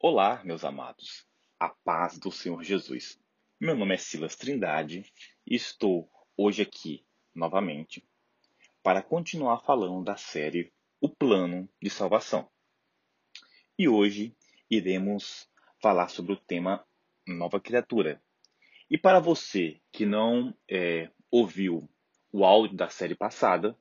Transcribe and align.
Olá, 0.00 0.42
meus 0.44 0.64
amados. 0.64 1.24
A 1.60 1.68
paz 1.68 2.18
do 2.18 2.32
Senhor 2.32 2.64
Jesus. 2.64 3.20
Meu 3.60 3.76
nome 3.76 3.94
é 3.94 3.98
Silas 3.98 4.34
Trindade 4.34 5.04
e 5.46 5.54
estou 5.54 6.10
hoje 6.36 6.62
aqui 6.62 7.06
novamente 7.32 8.04
para 8.82 9.00
continuar 9.00 9.60
falando 9.60 10.02
da 10.02 10.16
série 10.16 10.72
O 11.00 11.08
Plano 11.08 11.68
de 11.80 11.88
Salvação. 11.88 12.50
E 13.78 13.88
hoje 13.88 14.36
iremos 14.68 15.48
falar 15.80 16.08
sobre 16.08 16.32
o 16.32 16.36
tema 16.36 16.84
Nova 17.24 17.60
Criatura. 17.60 18.20
E 18.90 18.96
para 18.96 19.20
você 19.20 19.80
que 19.92 20.06
não 20.06 20.54
é, 20.68 21.10
ouviu 21.30 21.88
o 22.32 22.44
áudio 22.44 22.76
da 22.76 22.88
série 22.88 23.14
passada, 23.14 23.76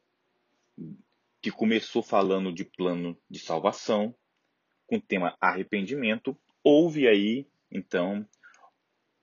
que 1.41 1.51
começou 1.51 2.03
falando 2.03 2.51
de 2.51 2.65
plano 2.65 3.17
de 3.29 3.39
salvação, 3.39 4.13
com 4.85 4.97
o 4.97 5.01
tema 5.01 5.35
arrependimento, 5.39 6.37
houve 6.63 7.07
aí, 7.07 7.47
então, 7.69 8.27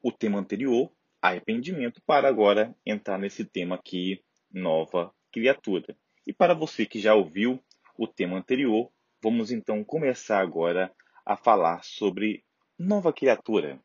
o 0.02 0.12
tema 0.12 0.38
anterior, 0.38 0.92
arrependimento, 1.20 2.02
para 2.06 2.28
agora 2.28 2.74
entrar 2.84 3.18
nesse 3.18 3.44
tema 3.44 3.74
aqui, 3.74 4.22
nova 4.52 5.12
criatura. 5.32 5.96
E 6.26 6.32
para 6.32 6.54
você 6.54 6.86
que 6.86 7.00
já 7.00 7.14
ouviu 7.14 7.62
o 7.98 8.06
tema 8.06 8.36
anterior, 8.36 8.90
vamos 9.22 9.50
então 9.50 9.82
começar 9.82 10.40
agora 10.40 10.94
a 11.24 11.36
falar 11.36 11.82
sobre 11.82 12.44
nova 12.78 13.12
criatura. 13.12 13.80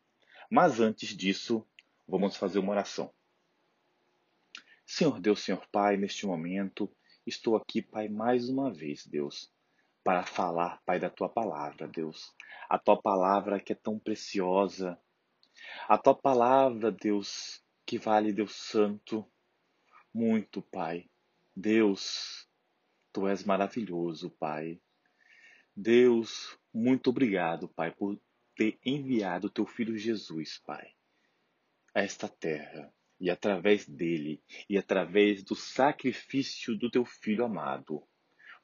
Mas 0.50 0.80
antes 0.80 1.16
disso, 1.16 1.66
vamos 2.10 2.36
fazer 2.36 2.58
uma 2.58 2.72
oração. 2.72 3.12
Senhor 4.84 5.20
Deus, 5.20 5.44
Senhor 5.44 5.64
Pai, 5.70 5.96
neste 5.96 6.26
momento, 6.26 6.90
estou 7.24 7.56
aqui, 7.56 7.80
Pai, 7.80 8.08
mais 8.08 8.48
uma 8.48 8.72
vez, 8.72 9.06
Deus, 9.06 9.50
para 10.02 10.24
falar, 10.26 10.82
Pai, 10.84 10.98
da 10.98 11.08
tua 11.08 11.28
palavra, 11.28 11.86
Deus. 11.86 12.34
A 12.68 12.78
tua 12.78 13.00
palavra 13.00 13.60
que 13.60 13.72
é 13.72 13.76
tão 13.76 13.98
preciosa. 13.98 15.00
A 15.88 15.96
tua 15.96 16.14
palavra, 16.14 16.90
Deus, 16.90 17.62
que 17.86 17.98
vale, 17.98 18.32
Deus 18.32 18.54
Santo, 18.56 19.24
muito, 20.12 20.60
Pai. 20.60 21.08
Deus, 21.54 22.48
tu 23.12 23.28
és 23.28 23.44
maravilhoso, 23.44 24.30
Pai. 24.30 24.80
Deus, 25.76 26.58
muito 26.72 27.10
obrigado, 27.10 27.68
Pai, 27.68 27.92
por 27.92 28.20
ter 28.56 28.78
enviado 28.84 29.46
o 29.46 29.50
teu 29.50 29.66
filho 29.66 29.96
Jesus, 29.96 30.58
Pai, 30.66 30.92
a 31.94 32.00
esta 32.00 32.28
terra. 32.28 32.92
E 33.20 33.28
através 33.28 33.86
dele, 33.86 34.42
e 34.68 34.78
através 34.78 35.42
do 35.42 35.54
sacrifício 35.54 36.76
do 36.76 36.90
teu 36.90 37.04
filho 37.04 37.44
amado, 37.44 38.02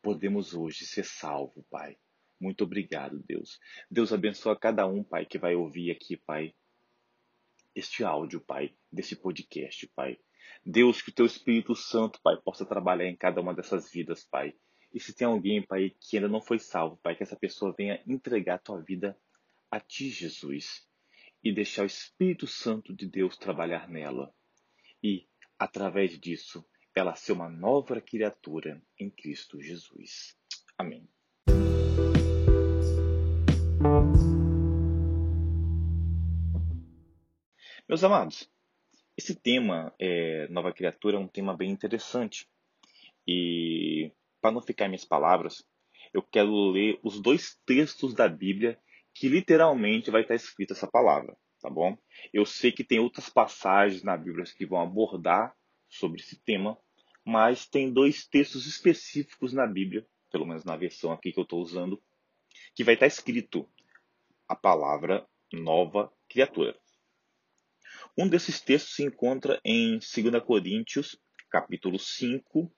podemos 0.00 0.55
hoje 0.55 0.86
ser 0.86 1.05
salvo, 1.05 1.62
Pai. 1.70 1.98
Muito 2.41 2.64
obrigado, 2.64 3.22
Deus. 3.27 3.60
Deus 3.91 4.12
abençoa 4.12 4.58
cada 4.58 4.86
um, 4.86 5.02
Pai, 5.02 5.27
que 5.27 5.38
vai 5.38 5.54
ouvir 5.54 5.91
aqui, 5.91 6.16
Pai, 6.16 6.54
este 7.74 8.04
áudio, 8.04 8.41
Pai, 8.41 8.74
desse 8.91 9.16
podcast, 9.16 9.86
Pai. 9.88 10.19
Deus, 10.64 11.02
que 11.02 11.10
o 11.10 11.14
Teu 11.14 11.27
Espírito 11.27 11.74
Santo, 11.74 12.20
Pai, 12.22 12.36
possa 12.42 12.64
trabalhar 12.64 13.06
em 13.06 13.16
cada 13.16 13.41
uma 13.41 13.54
dessas 13.54 13.91
vidas, 13.91 14.24
Pai. 14.24 14.54
E 14.92 15.00
se 15.00 15.14
tem 15.14 15.27
alguém, 15.27 15.62
Pai, 15.62 15.94
que 16.00 16.16
ainda 16.16 16.28
não 16.28 16.41
foi 16.41 16.58
salvo, 16.58 16.97
Pai, 17.02 17.14
que 17.14 17.22
essa 17.22 17.36
pessoa 17.36 17.74
venha 17.77 18.02
entregar 18.06 18.54
a 18.54 18.58
Tua 18.58 18.80
vida 18.80 19.19
a 19.70 19.78
Ti, 19.80 20.08
Jesus, 20.08 20.86
e 21.42 21.53
deixar 21.53 21.83
o 21.83 21.87
Espírito 21.87 22.47
Santo 22.47 22.95
de 22.95 23.06
Deus 23.06 23.37
trabalhar 23.37 23.89
nela. 23.89 24.33
E, 25.03 25.27
através 25.59 26.19
disso, 26.19 26.65
ela 26.95 27.15
ser 27.15 27.33
uma 27.33 27.48
nova 27.48 28.01
criatura 28.01 28.83
em 28.98 29.11
Cristo 29.11 29.61
Jesus. 29.61 30.37
Amém. 30.78 31.09
Meus 37.89 38.03
amados, 38.03 38.50
esse 39.16 39.34
tema, 39.34 39.94
é, 39.99 40.49
nova 40.49 40.72
criatura, 40.72 41.16
é 41.16 41.21
um 41.21 41.28
tema 41.28 41.56
bem 41.56 41.71
interessante. 41.71 42.49
E, 43.27 44.10
para 44.41 44.53
não 44.53 44.60
ficar 44.60 44.87
em 44.87 44.89
minhas 44.89 45.05
palavras, 45.05 45.65
eu 46.12 46.22
quero 46.22 46.71
ler 46.71 46.99
os 47.03 47.21
dois 47.21 47.59
textos 47.65 48.15
da 48.15 48.28
Bíblia 48.28 48.78
que 49.19 49.28
literalmente 49.31 50.10
vai 50.10 50.22
estar 50.22 50.34
escrita 50.34 50.75
essa 50.75 50.87
palavra, 50.87 51.34
tá 51.60 51.71
bom? 51.71 51.97
Eu 52.34 52.44
sei 52.44 52.71
que 52.71 52.84
tem 52.84 52.99
outras 52.99 53.31
passagens 53.31 54.03
na 54.03 54.15
Bíblia 54.15 54.44
que 54.44 54.66
vão 54.66 54.78
abordar 54.78 55.56
sobre 55.88 56.21
esse 56.21 56.38
tema, 56.43 56.78
mas 57.25 57.66
tem 57.66 57.91
dois 57.91 58.27
textos 58.27 58.66
específicos 58.66 59.54
na 59.54 59.66
Bíblia, 59.66 60.06
pelo 60.31 60.47
menos 60.47 60.65
na 60.65 60.77
versão 60.77 61.12
aqui 61.12 61.32
que 61.32 61.41
eu 61.41 61.44
estou 61.44 61.62
usando, 61.62 62.03
que 62.75 62.84
vai 62.84 62.93
estar 62.93 63.06
escrito 63.06 63.66
a 64.47 64.54
palavra 64.54 65.27
nova 65.50 66.12
criatura. 66.28 66.78
Um 68.19 68.28
desses 68.28 68.60
textos 68.60 68.97
se 68.97 69.03
encontra 69.03 69.59
em 69.65 69.98
2 69.98 70.44
Coríntios, 70.44 71.19
capítulo 71.50 71.98
5, 71.98 72.71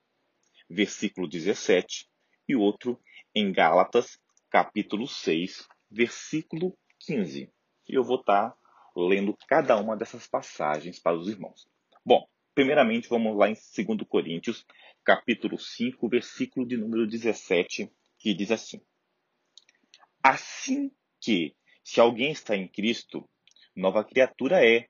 versículo 0.71 1.27
17, 1.27 2.09
e 2.49 2.55
outro 2.55 3.01
em 3.35 3.53
Gálatas, 3.53 4.21
capítulo 4.49 5.09
6, 5.09 5.67
versículo 5.91 6.77
15. 7.01 7.53
E 7.89 7.95
eu 7.95 8.05
vou 8.05 8.21
estar 8.21 8.55
lendo 8.97 9.37
cada 9.47 9.77
uma 9.77 9.97
dessas 9.97 10.27
passagens 10.27 10.99
para 10.99 11.17
os 11.17 11.29
irmãos. 11.29 11.69
Bom, 12.05 12.27
Primeiramente, 12.59 13.09
vamos 13.09 13.37
lá 13.37 13.49
em 13.49 13.55
2 13.55 14.01
Coríntios, 14.09 14.67
capítulo 15.05 15.57
5, 15.57 16.09
versículo 16.09 16.67
de 16.67 16.77
número 16.77 17.07
17, 17.07 17.89
que 18.19 18.35
diz 18.35 18.51
assim: 18.51 18.81
Assim 20.21 20.91
que, 21.21 21.55
se 21.85 22.01
alguém 22.01 22.33
está 22.33 22.57
em 22.57 22.67
Cristo, 22.67 23.31
nova 23.77 24.03
criatura 24.03 24.67
é. 24.67 24.89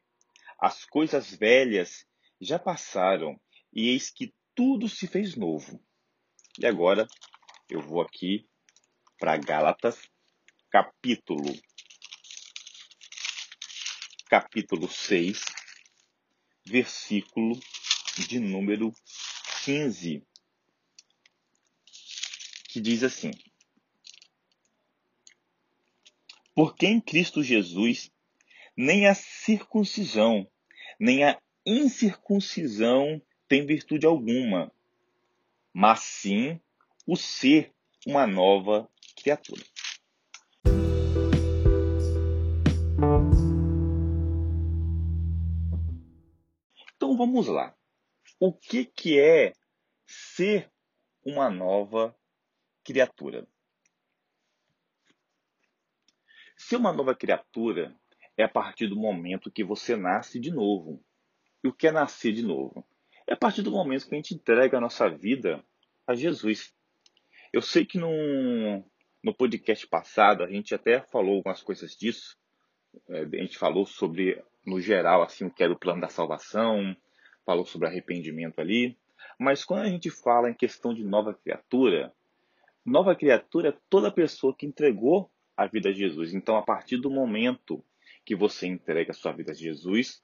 As 0.59 0.87
coisas 0.87 1.31
velhas 1.35 2.07
já 2.41 2.59
passaram, 2.59 3.39
e 3.71 3.91
eis 3.91 4.09
que 4.09 4.33
tudo 4.55 4.89
se 4.89 5.07
fez 5.07 5.37
novo. 5.37 5.79
E 6.59 6.65
agora 6.65 7.07
eu 7.69 7.83
vou 7.83 8.01
aqui 8.01 8.49
para 9.19 9.37
Gálatas, 9.37 10.09
capítulo 10.71 11.55
capítulo 14.29 14.87
6, 14.87 15.41
versículo 16.67 17.59
de 18.29 18.39
número 18.39 18.93
15, 19.65 20.23
que 22.69 22.81
diz 22.81 23.03
assim: 23.03 23.31
Porque 26.55 26.87
em 26.87 27.01
Cristo 27.01 27.43
Jesus 27.43 28.11
nem 28.77 29.07
a 29.07 29.15
circuncisão, 29.15 30.47
nem 31.01 31.25
a 31.25 31.41
incircuncisão 31.65 33.21
tem 33.49 33.65
virtude 33.65 34.05
alguma, 34.05 34.71
mas 35.73 36.01
sim 36.01 36.61
o 37.07 37.17
ser 37.17 37.73
uma 38.07 38.27
nova 38.27 38.87
criatura. 39.17 39.65
Vamos 47.19 47.49
lá. 47.49 47.75
O 48.41 48.53
que, 48.53 48.85
que 48.85 49.21
é 49.21 49.53
ser 50.07 50.71
uma 51.25 51.51
nova 51.51 52.17
criatura? 52.85 53.47
Ser 56.57 56.77
uma 56.77 56.93
nova 56.93 57.15
criatura 57.15 57.95
é 58.37 58.45
a 58.45 58.49
partir 58.49 58.87
do 58.87 58.97
momento 58.97 59.51
que 59.51 59.65
você 59.65 59.97
nasce 59.97 60.39
de 60.39 60.51
novo. 60.51 61.05
E 61.63 61.69
o 61.69 61.73
que 61.73 61.89
é 61.89 61.93
nascer 61.93 62.33
de 62.33 62.43
novo? 62.43 62.87
É 63.27 63.35
a 63.35 63.37
partir 63.37 63.63
do 63.63 63.71
momento 63.71 64.09
que 64.09 64.15
a 64.15 64.19
gente 64.19 64.35
entrega 64.35 64.79
a 64.79 64.81
nossa 64.81 65.09
vida 65.09 65.63
a 66.07 66.15
Jesus. 66.15 66.73
Eu 67.53 67.61
sei 67.61 67.85
que 67.85 67.99
no, 67.99 68.85
no 69.23 69.35
podcast 69.35 69.87
passado 69.87 70.45
a 70.45 70.49
gente 70.49 70.75
até 70.75 71.01
falou 71.01 71.37
algumas 71.37 71.63
coisas 71.63 71.97
disso. 71.97 72.37
É, 73.09 73.23
a 73.23 73.43
gente 73.43 73.59
falou 73.59 73.85
sobre, 73.85 74.43
no 74.65 74.81
geral, 74.81 75.23
assim, 75.23 75.45
o 75.45 75.51
que 75.51 75.63
era 75.63 75.73
o 75.73 75.79
plano 75.79 76.01
da 76.01 76.09
salvação, 76.09 76.97
falou 77.49 77.65
sobre 77.65 77.89
arrependimento 77.89 78.61
ali. 78.61 78.95
Mas 79.39 79.65
quando 79.65 79.81
a 79.81 79.89
gente 79.89 80.11
fala 80.11 80.51
em 80.51 80.55
questão 80.55 80.93
de 80.93 81.03
nova 81.03 81.33
criatura, 81.33 82.13
nova 82.85 83.17
criatura 83.17 83.71
é 83.71 83.79
toda 83.89 84.11
pessoa 84.11 84.55
que 84.55 84.67
entregou 84.67 85.31
a 85.57 85.67
vida 85.67 85.89
a 85.89 85.93
Jesus. 85.93 86.35
Então, 86.35 86.59
a 86.59 86.63
partir 86.63 86.99
do 86.99 87.11
momento 87.11 87.83
que 88.23 88.37
você 88.37 88.67
entrega 88.67 89.13
a 89.13 89.15
sua 89.15 89.33
vida 89.33 89.53
a 89.53 89.55
Jesus, 89.55 90.23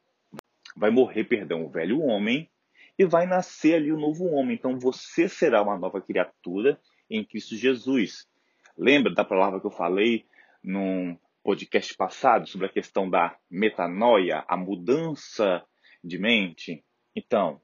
vai 0.77 0.91
morrer, 0.91 1.25
perdão, 1.25 1.65
o 1.65 1.71
velho 1.71 2.03
homem 2.03 2.51
e 2.99 3.07
vai 3.07 3.27
nascer 3.27 3.77
ali 3.77 3.91
o 3.91 3.99
novo 3.99 4.27
homem. 4.27 4.55
Então, 4.55 4.79
você 4.79 5.27
será 5.27 5.63
uma 5.63 5.79
nova 5.79 6.03
criatura 6.03 6.79
em 7.09 7.25
Cristo 7.25 7.57
Jesus. 7.57 8.29
Lembra 8.77 9.15
da 9.15 9.25
palavra 9.25 9.61
que 9.61 9.67
eu 9.67 9.71
falei 9.71 10.27
num 10.63 11.17
podcast 11.43 11.97
passado 11.97 12.47
sobre 12.47 12.67
a 12.67 12.73
questão 12.73 13.09
da 13.09 13.35
metanoia, 13.51 14.45
a 14.47 14.59
mudança 14.59 15.65
de 16.03 16.19
mente? 16.19 16.85
Então, 17.15 17.61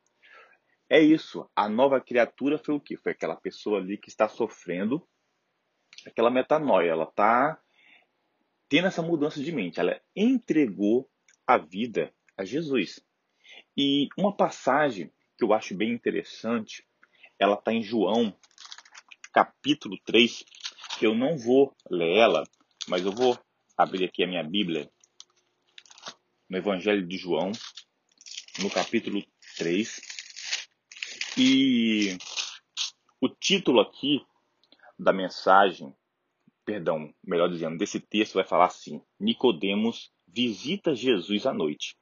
é 0.88 1.00
isso. 1.00 1.48
A 1.54 1.68
nova 1.68 2.00
criatura 2.00 2.58
foi 2.58 2.74
o 2.74 2.80
quê? 2.80 2.96
Foi 2.96 3.12
aquela 3.12 3.36
pessoa 3.36 3.78
ali 3.78 3.96
que 3.96 4.08
está 4.08 4.28
sofrendo 4.28 5.06
aquela 6.06 6.30
metanoia. 6.30 6.90
Ela 6.90 7.04
está 7.04 7.60
tendo 8.68 8.88
essa 8.88 9.02
mudança 9.02 9.42
de 9.42 9.52
mente. 9.52 9.80
Ela 9.80 10.00
entregou 10.14 11.08
a 11.46 11.58
vida 11.58 12.12
a 12.36 12.44
Jesus. 12.44 13.00
E 13.76 14.08
uma 14.16 14.36
passagem 14.36 15.12
que 15.36 15.44
eu 15.44 15.52
acho 15.52 15.74
bem 15.76 15.92
interessante, 15.92 16.84
ela 17.38 17.54
está 17.54 17.72
em 17.72 17.82
João, 17.82 18.36
capítulo 19.32 19.98
3, 20.04 20.44
que 20.98 21.06
eu 21.06 21.14
não 21.14 21.38
vou 21.38 21.74
ler 21.90 22.16
ela, 22.16 22.44
mas 22.88 23.04
eu 23.04 23.12
vou 23.12 23.38
abrir 23.76 24.04
aqui 24.04 24.22
a 24.22 24.26
minha 24.26 24.42
Bíblia 24.42 24.90
no 26.48 26.58
Evangelho 26.58 27.06
de 27.06 27.16
João, 27.16 27.52
no 28.60 28.70
capítulo 28.70 29.22
3. 29.60 30.00
E 31.36 32.16
o 33.20 33.28
título 33.28 33.78
aqui 33.78 34.22
da 34.98 35.12
mensagem, 35.12 35.94
perdão, 36.64 37.12
melhor 37.22 37.50
dizendo, 37.50 37.76
desse 37.76 38.00
texto 38.00 38.34
vai 38.34 38.44
falar 38.44 38.66
assim: 38.66 39.02
Nicodemos 39.20 40.10
visita 40.26 40.94
Jesus 40.94 41.44
à 41.44 41.52
noite. 41.52 41.94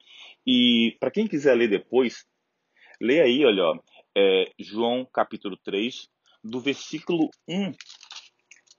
E 0.47 0.95
para 1.01 1.11
quem 1.11 1.27
quiser 1.27 1.53
ler 1.53 1.67
depois, 1.67 2.25
lê 3.01 3.19
aí, 3.19 3.43
olha, 3.43 3.65
ó, 3.65 3.79
é, 4.17 4.49
João 4.57 5.05
capítulo 5.11 5.57
3, 5.57 6.07
do 6.41 6.61
versículo 6.61 7.29
1 7.45 7.73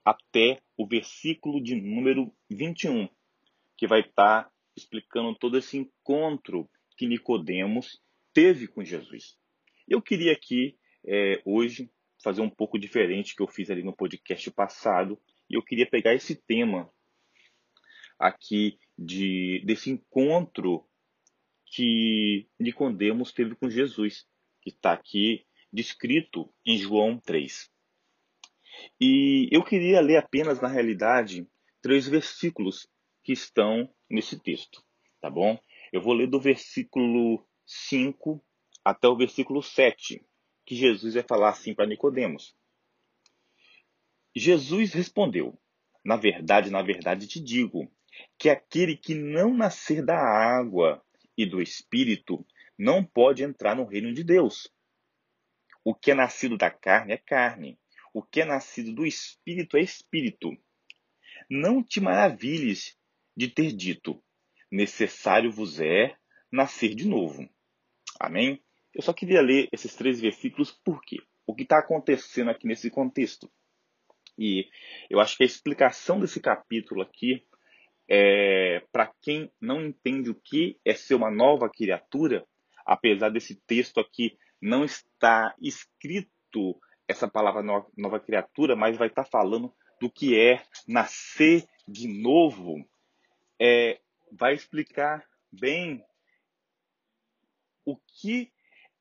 até 0.02 0.62
o 0.74 0.86
versículo 0.86 1.62
de 1.62 1.74
número 1.74 2.32
21, 2.48 3.10
que 3.76 3.86
vai 3.86 4.00
estar 4.00 4.44
tá 4.44 4.50
explicando 4.74 5.34
todo 5.38 5.58
esse 5.58 5.76
encontro 5.76 6.66
que 6.96 7.06
Nicodemos 7.06 8.00
teve 8.32 8.66
com 8.66 8.84
Jesus. 8.84 9.36
Eu 9.88 10.00
queria 10.00 10.32
aqui 10.32 10.78
é, 11.06 11.40
hoje 11.44 11.90
fazer 12.22 12.40
um 12.40 12.50
pouco 12.50 12.78
diferente 12.78 13.34
que 13.34 13.42
eu 13.42 13.48
fiz 13.48 13.70
ali 13.70 13.82
no 13.82 13.96
podcast 13.96 14.50
passado 14.50 15.20
e 15.48 15.56
eu 15.56 15.62
queria 15.62 15.88
pegar 15.88 16.14
esse 16.14 16.34
tema 16.34 16.92
aqui 18.18 18.78
de 18.96 19.62
desse 19.64 19.90
encontro 19.90 20.86
que 21.66 22.48
Nicodemos 22.58 23.32
teve 23.32 23.54
com 23.54 23.70
Jesus, 23.70 24.26
que 24.60 24.70
está 24.70 24.92
aqui 24.92 25.46
descrito 25.72 26.52
em 26.66 26.76
João 26.76 27.18
3. 27.18 27.70
E 29.00 29.48
eu 29.50 29.64
queria 29.64 30.00
ler 30.00 30.16
apenas, 30.16 30.60
na 30.60 30.68
realidade, 30.68 31.46
três 31.80 32.06
versículos 32.08 32.88
que 33.22 33.32
estão 33.32 33.92
nesse 34.08 34.38
texto, 34.38 34.82
tá 35.20 35.30
bom? 35.30 35.58
Eu 35.92 36.00
vou 36.00 36.12
ler 36.12 36.28
do 36.28 36.40
versículo 36.40 37.46
5 37.72 38.44
até 38.84 39.06
o 39.06 39.16
versículo 39.16 39.62
7, 39.62 40.20
que 40.66 40.74
Jesus 40.74 41.14
vai 41.14 41.22
falar 41.22 41.50
assim 41.50 41.72
para 41.72 41.86
Nicodemos. 41.86 42.56
Jesus 44.34 44.92
respondeu: 44.92 45.56
Na 46.04 46.16
verdade, 46.16 46.68
na 46.68 46.82
verdade 46.82 47.28
te 47.28 47.38
digo, 47.38 47.88
que 48.36 48.50
aquele 48.50 48.96
que 48.96 49.14
não 49.14 49.54
nascer 49.54 50.04
da 50.04 50.18
água 50.18 51.00
e 51.36 51.46
do 51.46 51.62
espírito 51.62 52.44
não 52.76 53.04
pode 53.04 53.44
entrar 53.44 53.76
no 53.76 53.86
reino 53.86 54.12
de 54.12 54.24
Deus. 54.24 54.68
O 55.84 55.94
que 55.94 56.10
é 56.10 56.14
nascido 56.14 56.58
da 56.58 56.70
carne 56.72 57.12
é 57.12 57.16
carne, 57.16 57.78
o 58.12 58.20
que 58.20 58.40
é 58.40 58.44
nascido 58.44 58.92
do 58.92 59.06
espírito 59.06 59.76
é 59.76 59.80
espírito. 59.80 60.50
Não 61.48 61.84
te 61.84 62.00
maravilhes 62.00 62.98
de 63.36 63.46
ter 63.46 63.72
dito: 63.72 64.20
necessário 64.72 65.52
vos 65.52 65.78
é 65.80 66.16
nascer 66.50 66.96
de 66.96 67.06
novo. 67.06 67.48
Amém? 68.20 68.62
Eu 68.94 69.00
só 69.00 69.14
queria 69.14 69.40
ler 69.40 69.66
esses 69.72 69.94
três 69.96 70.20
versículos 70.20 70.70
por 70.84 71.00
quê? 71.00 71.16
O 71.46 71.54
que 71.54 71.62
está 71.62 71.78
acontecendo 71.78 72.50
aqui 72.50 72.66
nesse 72.66 72.90
contexto? 72.90 73.50
E 74.38 74.68
eu 75.08 75.20
acho 75.20 75.38
que 75.38 75.42
a 75.42 75.46
explicação 75.46 76.20
desse 76.20 76.38
capítulo 76.38 77.00
aqui, 77.00 77.42
é, 78.06 78.82
para 78.92 79.10
quem 79.22 79.50
não 79.58 79.80
entende 79.80 80.28
o 80.28 80.34
que 80.34 80.78
é 80.84 80.92
ser 80.92 81.14
uma 81.14 81.30
nova 81.30 81.70
criatura, 81.70 82.46
apesar 82.84 83.30
desse 83.30 83.54
texto 83.66 83.98
aqui 83.98 84.36
não 84.60 84.84
estar 84.84 85.54
escrito 85.58 86.78
essa 87.08 87.26
palavra 87.26 87.62
nova 87.96 88.20
criatura, 88.20 88.76
mas 88.76 88.98
vai 88.98 89.08
estar 89.08 89.24
tá 89.24 89.30
falando 89.30 89.72
do 89.98 90.10
que 90.10 90.38
é 90.38 90.62
nascer 90.86 91.64
de 91.88 92.06
novo. 92.06 92.86
É, 93.58 93.98
vai 94.30 94.54
explicar 94.54 95.24
bem 95.50 96.04
o 97.90 98.00
que 98.20 98.52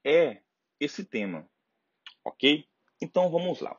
é 0.04 0.42
esse 0.80 1.04
tema, 1.04 1.48
ok? 2.24 2.66
Então 3.02 3.30
vamos 3.30 3.60
lá. 3.60 3.78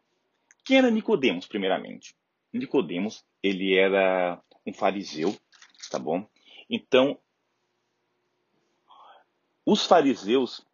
Quem 0.64 0.78
era 0.78 0.90
Nicodemos, 0.90 1.46
primeiramente? 1.46 2.14
Nicodemos, 2.52 3.24
ele 3.42 3.74
era 3.76 4.40
um 4.66 4.72
fariseu, 4.72 5.34
tá 5.90 5.98
bom? 5.98 6.28
Então, 6.68 7.18
os 9.64 9.86
fariseus 9.86 10.64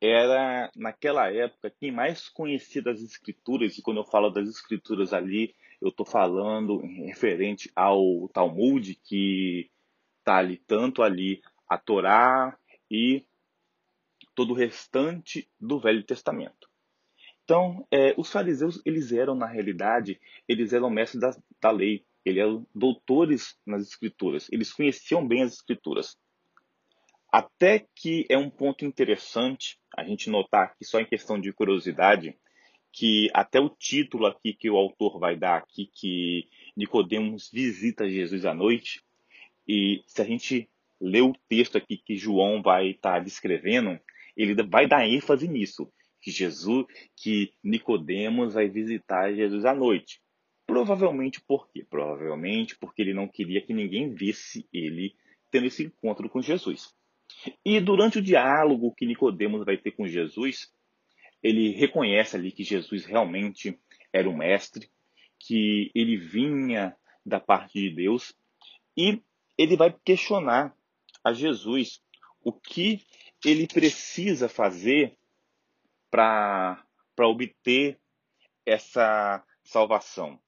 era 0.00 0.70
naquela 0.74 1.32
época 1.32 1.70
quem 1.78 1.92
mais 1.92 2.28
conhecia 2.28 2.82
das 2.82 3.00
escrituras 3.00 3.78
e 3.78 3.82
quando 3.82 3.98
eu 3.98 4.04
falo 4.04 4.30
das 4.30 4.48
escrituras 4.48 5.12
ali, 5.12 5.54
eu 5.80 5.88
estou 5.88 6.04
falando 6.04 6.78
referente 7.06 7.70
ao 7.74 8.28
Talmud 8.28 8.94
que 9.04 9.70
está 10.18 10.38
ali 10.38 10.56
tanto 10.56 11.02
ali 11.02 11.40
a 11.68 11.78
Torá 11.78 12.56
e 12.90 13.24
todo 14.34 14.52
o 14.52 14.56
restante 14.56 15.48
do 15.60 15.78
Velho 15.78 16.02
Testamento. 16.04 16.68
Então, 17.44 17.86
é, 17.90 18.14
os 18.16 18.30
fariseus, 18.30 18.80
eles 18.84 19.12
eram, 19.12 19.34
na 19.34 19.46
realidade, 19.46 20.20
eles 20.48 20.72
eram 20.72 20.88
mestres 20.88 21.20
da, 21.20 21.36
da 21.60 21.70
lei, 21.70 22.04
eles 22.24 22.40
eram 22.40 22.66
doutores 22.74 23.58
nas 23.66 23.82
escrituras, 23.82 24.48
eles 24.52 24.72
conheciam 24.72 25.26
bem 25.26 25.42
as 25.42 25.54
escrituras. 25.54 26.16
Até 27.30 27.86
que 27.94 28.26
é 28.28 28.36
um 28.36 28.50
ponto 28.50 28.84
interessante 28.84 29.78
a 29.96 30.04
gente 30.04 30.30
notar 30.30 30.66
aqui, 30.66 30.84
só 30.84 31.00
em 31.00 31.06
questão 31.06 31.40
de 31.40 31.52
curiosidade, 31.52 32.38
que 32.92 33.30
até 33.32 33.58
o 33.58 33.70
título 33.70 34.26
aqui 34.26 34.52
que 34.52 34.70
o 34.70 34.76
autor 34.76 35.18
vai 35.18 35.34
dar 35.34 35.56
aqui, 35.56 35.90
que 35.92 36.48
Nicodemos 36.76 37.50
visita 37.50 38.08
Jesus 38.08 38.44
à 38.44 38.54
noite, 38.54 39.02
e 39.66 40.02
se 40.06 40.20
a 40.20 40.24
gente 40.24 40.68
ler 41.00 41.22
o 41.22 41.34
texto 41.48 41.76
aqui 41.76 41.96
que 41.96 42.16
João 42.16 42.62
vai 42.62 42.90
estar 42.90 43.14
tá 43.14 43.18
descrevendo, 43.18 43.98
ele 44.36 44.54
vai 44.62 44.86
dar 44.86 45.06
ênfase 45.06 45.48
nisso, 45.48 45.90
que 46.20 46.30
Jesus, 46.30 46.86
que 47.16 47.52
Nicodemos 47.62 48.54
vai 48.54 48.68
visitar 48.68 49.34
Jesus 49.34 49.64
à 49.64 49.74
noite. 49.74 50.20
Provavelmente 50.66 51.40
por 51.40 51.68
quê? 51.70 51.84
Provavelmente 51.88 52.76
porque 52.78 53.02
ele 53.02 53.12
não 53.12 53.28
queria 53.28 53.60
que 53.60 53.74
ninguém 53.74 54.14
visse 54.14 54.66
ele 54.72 55.14
tendo 55.50 55.66
esse 55.66 55.84
encontro 55.84 56.28
com 56.28 56.40
Jesus. 56.40 56.94
E 57.64 57.80
durante 57.80 58.18
o 58.18 58.22
diálogo 58.22 58.94
que 58.94 59.06
Nicodemos 59.06 59.64
vai 59.64 59.76
ter 59.76 59.90
com 59.92 60.06
Jesus, 60.06 60.72
ele 61.42 61.72
reconhece 61.72 62.36
ali 62.36 62.52
que 62.52 62.62
Jesus 62.62 63.04
realmente 63.04 63.78
era 64.12 64.28
o 64.28 64.36
mestre, 64.36 64.88
que 65.38 65.90
ele 65.94 66.16
vinha 66.16 66.94
da 67.24 67.40
parte 67.40 67.80
de 67.80 67.90
Deus 67.90 68.34
e 68.96 69.20
ele 69.58 69.76
vai 69.76 69.94
questionar 70.04 70.74
a 71.24 71.32
Jesus 71.32 72.00
o 72.44 72.52
que 72.52 73.02
ele 73.44 73.66
precisa 73.66 74.48
fazer 74.48 75.16
para 76.10 76.84
obter 77.18 77.98
essa 78.64 79.44
salvação. 79.64 80.38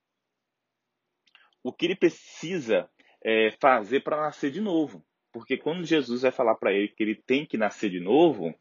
O 1.63 1.73
que 1.73 1.87
ele 1.87 1.97
precisa 1.97 2.89
é, 3.25 3.51
fazer 3.61 4.01
para 4.01 4.19
nascer 4.21 4.51
de 4.51 4.61
novo. 4.61 5.05
Porque 5.33 5.57
quando 5.57 5.85
Jesus 5.85 6.23
vai 6.23 6.31
falar 6.31 6.55
para 6.55 6.73
ele 6.73 6.89
que 6.89 7.03
ele 7.03 7.15
tem 7.15 7.47
que 7.47 7.57
nascer 7.57 7.91
de 7.91 7.99
novo, 7.99 8.55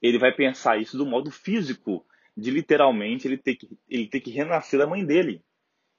ele 0.00 0.18
vai 0.18 0.32
pensar 0.32 0.80
isso 0.80 0.96
do 0.96 1.04
modo 1.04 1.30
físico, 1.30 2.06
de 2.36 2.50
literalmente 2.50 3.26
ele 3.26 3.36
ter 3.36 3.56
que, 3.56 3.68
ele 3.88 4.06
ter 4.06 4.20
que 4.20 4.30
renascer 4.30 4.78
da 4.78 4.86
mãe 4.86 5.04
dele. 5.04 5.44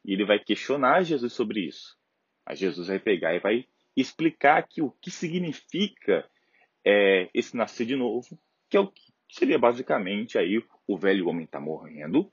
E 0.04 0.14
ele 0.14 0.26
vai 0.26 0.40
questionar 0.40 1.04
Jesus 1.04 1.34
sobre 1.34 1.68
isso. 1.68 1.98
Aí 2.46 2.56
Jesus 2.56 2.88
vai 2.88 3.00
pegar 3.00 3.36
e 3.36 3.40
vai 3.40 3.68
explicar 3.96 4.58
aqui 4.58 4.82
o 4.82 4.92
que 4.92 5.12
significa 5.12 6.28
é, 6.86 7.30
esse 7.34 7.58
nascer 7.58 7.86
de 7.86 7.96
novo, 7.96 8.40
que 8.70 8.78
é 8.78 8.80
o 8.80 8.88
que 8.88 9.12
seria 9.30 9.58
basicamente 9.58 10.38
aí 10.38 10.64
o 10.88 10.98
velho 10.98 11.28
homem 11.28 11.46
está 11.46 11.60
morrendo 11.60 12.32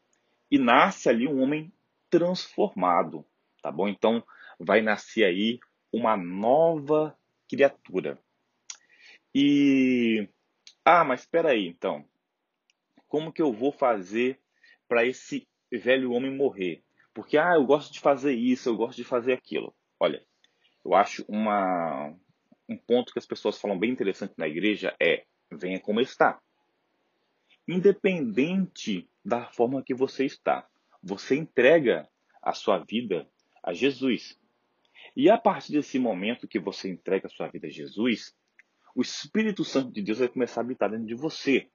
e 0.50 0.58
nasce 0.58 1.08
ali 1.08 1.26
um 1.26 1.42
homem 1.42 1.72
transformado, 2.10 3.24
tá 3.62 3.72
bom? 3.72 3.88
Então 3.88 4.22
vai 4.60 4.82
nascer 4.82 5.24
aí 5.24 5.58
uma 5.90 6.16
nova 6.16 7.16
criatura. 7.48 8.18
E 9.34 10.28
ah, 10.84 11.04
mas 11.04 11.20
espera 11.20 11.50
aí, 11.50 11.66
então. 11.66 12.04
Como 13.08 13.32
que 13.32 13.40
eu 13.40 13.52
vou 13.52 13.72
fazer 13.72 14.38
para 14.88 15.06
esse 15.06 15.46
velho 15.70 16.12
homem 16.12 16.34
morrer? 16.34 16.82
Porque 17.14 17.38
ah, 17.38 17.54
eu 17.54 17.64
gosto 17.64 17.92
de 17.92 18.00
fazer 18.00 18.32
isso, 18.32 18.68
eu 18.68 18.76
gosto 18.76 18.96
de 18.96 19.04
fazer 19.04 19.32
aquilo. 19.32 19.74
Olha, 19.98 20.24
eu 20.84 20.94
acho 20.94 21.24
uma 21.28 22.14
um 22.68 22.76
ponto 22.76 23.12
que 23.12 23.18
as 23.18 23.26
pessoas 23.26 23.60
falam 23.60 23.78
bem 23.78 23.90
interessante 23.90 24.34
na 24.36 24.48
igreja 24.48 24.94
é 25.00 25.24
venha 25.50 25.80
como 25.80 26.00
está. 26.00 26.40
independente 27.66 29.08
da 29.24 29.46
forma 29.46 29.82
que 29.82 29.94
você 29.94 30.24
está. 30.24 30.66
Você 31.02 31.36
entrega 31.36 32.08
a 32.42 32.52
sua 32.52 32.78
vida 32.78 33.28
a 33.62 33.72
Jesus. 33.72 34.38
E 35.14 35.30
a 35.30 35.38
partir 35.38 35.72
desse 35.72 35.98
momento 35.98 36.48
que 36.48 36.58
você 36.58 36.90
entrega 36.90 37.26
a 37.26 37.30
sua 37.30 37.48
vida 37.48 37.66
a 37.66 37.70
Jesus, 37.70 38.34
o 38.94 39.02
Espírito 39.02 39.64
Santo 39.64 39.92
de 39.92 40.02
Deus 40.02 40.18
vai 40.18 40.28
começar 40.28 40.60
a 40.60 40.64
habitar 40.64 40.90
dentro 40.90 41.06
de 41.06 41.14
você. 41.14 41.68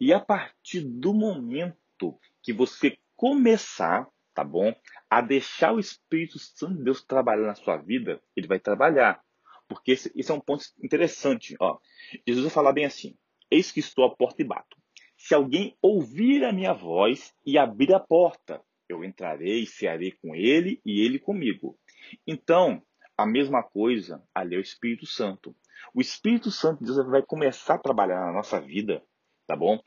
E 0.00 0.12
a 0.12 0.20
partir 0.20 0.80
do 0.80 1.12
momento 1.12 2.18
que 2.42 2.52
você 2.52 2.98
começar, 3.14 4.06
tá 4.34 4.44
bom? 4.44 4.74
A 5.08 5.20
deixar 5.20 5.72
o 5.72 5.80
Espírito 5.80 6.38
Santo 6.38 6.76
de 6.76 6.84
Deus 6.84 7.02
trabalhar 7.02 7.46
na 7.46 7.54
sua 7.54 7.76
vida, 7.76 8.22
ele 8.34 8.46
vai 8.46 8.58
trabalhar. 8.58 9.22
Porque 9.68 9.92
esse, 9.92 10.12
esse 10.14 10.30
é 10.30 10.34
um 10.34 10.40
ponto 10.40 10.64
interessante. 10.82 11.56
Ó. 11.60 11.78
Jesus 12.26 12.44
vai 12.44 12.52
falar 12.52 12.72
bem 12.72 12.84
assim: 12.84 13.16
Eis 13.50 13.70
que 13.70 13.80
estou 13.80 14.04
à 14.04 14.14
porta 14.14 14.42
e 14.42 14.44
bato. 14.44 14.76
Se 15.16 15.34
alguém 15.34 15.76
ouvir 15.80 16.44
a 16.44 16.52
minha 16.52 16.72
voz 16.72 17.34
e 17.44 17.58
abrir 17.58 17.92
a 17.94 18.00
porta, 18.00 18.62
eu 18.88 19.02
entrarei 19.02 19.62
e 19.62 19.66
cearei 19.66 20.12
com 20.12 20.34
ele 20.34 20.80
e 20.84 21.00
ele 21.00 21.18
comigo. 21.18 21.78
Então, 22.26 22.82
a 23.16 23.26
mesma 23.26 23.62
coisa 23.62 24.22
ali 24.34 24.54
é 24.54 24.58
o 24.58 24.62
Espírito 24.62 25.06
Santo. 25.06 25.56
O 25.94 26.00
Espírito 26.00 26.50
Santo 26.50 26.84
de 26.84 26.92
Deus 26.92 27.06
vai 27.08 27.22
começar 27.22 27.74
a 27.74 27.78
trabalhar 27.78 28.20
na 28.26 28.32
nossa 28.32 28.60
vida, 28.60 29.02
tá 29.46 29.56
bom? 29.56 29.80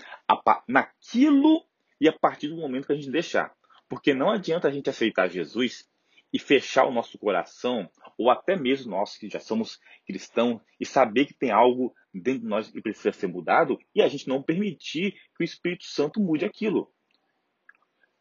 Naquilo 0.67 1.63
e 2.01 2.07
a 2.07 2.13
partir 2.13 2.48
do 2.48 2.57
momento 2.57 2.88
que 2.88 2.93
a 2.93 2.95
gente 2.95 3.12
deixar. 3.12 3.53
Porque 3.88 4.13
não 4.13 4.29
adianta 4.29 4.67
a 4.67 4.71
gente 4.71 4.89
aceitar 4.89 5.29
Jesus 5.29 5.88
e 6.31 6.39
fechar 6.39 6.86
o 6.86 6.91
nosso 6.91 7.17
coração, 7.17 7.89
ou 8.17 8.29
até 8.29 8.55
mesmo 8.55 8.91
nós 8.91 9.17
que 9.17 9.29
já 9.29 9.39
somos 9.39 9.79
cristãos, 10.05 10.62
e 10.79 10.86
saber 10.86 11.25
que 11.25 11.33
tem 11.33 11.51
algo 11.51 11.93
dentro 12.13 12.41
de 12.41 12.48
nós 12.48 12.69
que 12.69 12.81
precisa 12.81 13.12
ser 13.12 13.27
mudado, 13.27 13.79
e 13.93 14.01
a 14.01 14.07
gente 14.07 14.27
não 14.27 14.43
permitir 14.43 15.13
que 15.36 15.41
o 15.41 15.43
Espírito 15.43 15.86
Santo 15.86 16.19
mude 16.19 16.45
aquilo. 16.45 16.91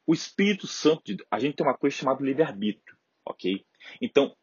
O 0.07 0.15
Espírito 0.15 0.67
Santo, 0.67 1.03
a 1.31 1.39
gente 1.39 1.57
tem 1.57 1.67
uma 1.67 1.77
coisa 1.77 1.95
chamada 1.95 2.25
livre-arbítrio, 2.25 2.97
ok? 3.27 3.65
Então, 4.01 4.35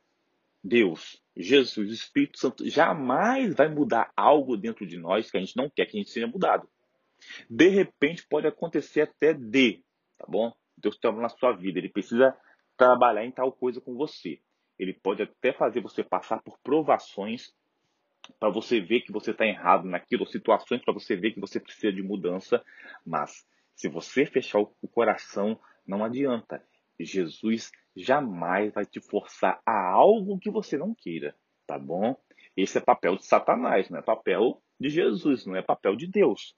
Deus, 0.63 1.21
Jesus, 1.35 1.89
o 1.89 1.93
Espírito 1.93 2.39
Santo 2.39 2.67
jamais 2.69 3.53
vai 3.55 3.67
mudar 3.67 4.11
algo 4.15 4.55
dentro 4.57 4.85
de 4.85 4.97
nós 4.97 5.29
que 5.29 5.37
a 5.37 5.39
gente 5.39 5.55
não 5.55 5.69
quer 5.69 5.85
que 5.85 5.97
a 5.97 5.99
gente 5.99 6.11
seja 6.11 6.27
mudado. 6.27 6.69
De 7.49 7.67
repente 7.67 8.25
pode 8.27 8.47
acontecer 8.47 9.01
até 9.01 9.33
de, 9.33 9.83
tá 10.17 10.25
bom? 10.27 10.53
Deus 10.77 10.95
está 10.95 11.11
na 11.11 11.29
sua 11.29 11.53
vida, 11.53 11.79
ele 11.79 11.89
precisa 11.89 12.35
trabalhar 12.77 13.25
em 13.25 13.31
tal 13.31 13.51
coisa 13.51 13.79
com 13.81 13.95
você. 13.95 14.39
Ele 14.77 14.93
pode 14.93 15.23
até 15.23 15.53
fazer 15.53 15.81
você 15.81 16.03
passar 16.03 16.41
por 16.41 16.59
provações 16.59 17.53
para 18.39 18.49
você 18.49 18.81
ver 18.81 19.01
que 19.01 19.11
você 19.11 19.31
está 19.31 19.45
errado 19.45 19.85
naquilo, 19.85 20.25
situações 20.25 20.83
para 20.83 20.93
você 20.93 21.15
ver 21.15 21.31
que 21.31 21.39
você 21.39 21.59
precisa 21.59 21.93
de 21.93 22.01
mudança, 22.01 22.63
mas 23.05 23.45
se 23.75 23.87
você 23.87 24.25
fechar 24.25 24.59
o 24.59 24.87
coração, 24.87 25.59
não 25.85 26.03
adianta. 26.03 26.63
Jesus 26.99 27.71
jamais 27.95 28.73
vai 28.73 28.85
te 28.85 28.99
forçar 28.99 29.61
a 29.65 29.91
algo 29.91 30.39
que 30.39 30.49
você 30.49 30.77
não 30.77 30.95
queira, 30.95 31.35
tá 31.67 31.77
bom? 31.77 32.15
Esse 32.55 32.77
é 32.77 32.81
papel 32.81 33.15
de 33.17 33.25
Satanás, 33.25 33.89
não 33.89 33.99
é 33.99 34.01
papel 34.01 34.61
de 34.79 34.89
Jesus, 34.89 35.45
não 35.45 35.55
é 35.55 35.61
papel 35.61 35.95
de 35.95 36.07
Deus. 36.07 36.55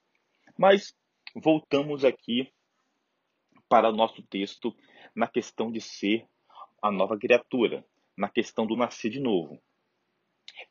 Mas 0.58 0.96
voltamos 1.36 2.06
aqui 2.06 2.52
para 3.70 3.90
o 3.90 3.96
nosso 3.96 4.22
texto 4.24 4.76
na 5.16 5.28
questão 5.28 5.72
de 5.72 5.82
ser 5.82 6.26
a 6.82 6.92
nova 6.92 7.18
criatura, 7.18 7.86
na 8.16 8.30
questão 8.30 8.66
do 8.66 8.76
nascer 8.76 9.10
de 9.10 9.20
novo. 9.20 9.62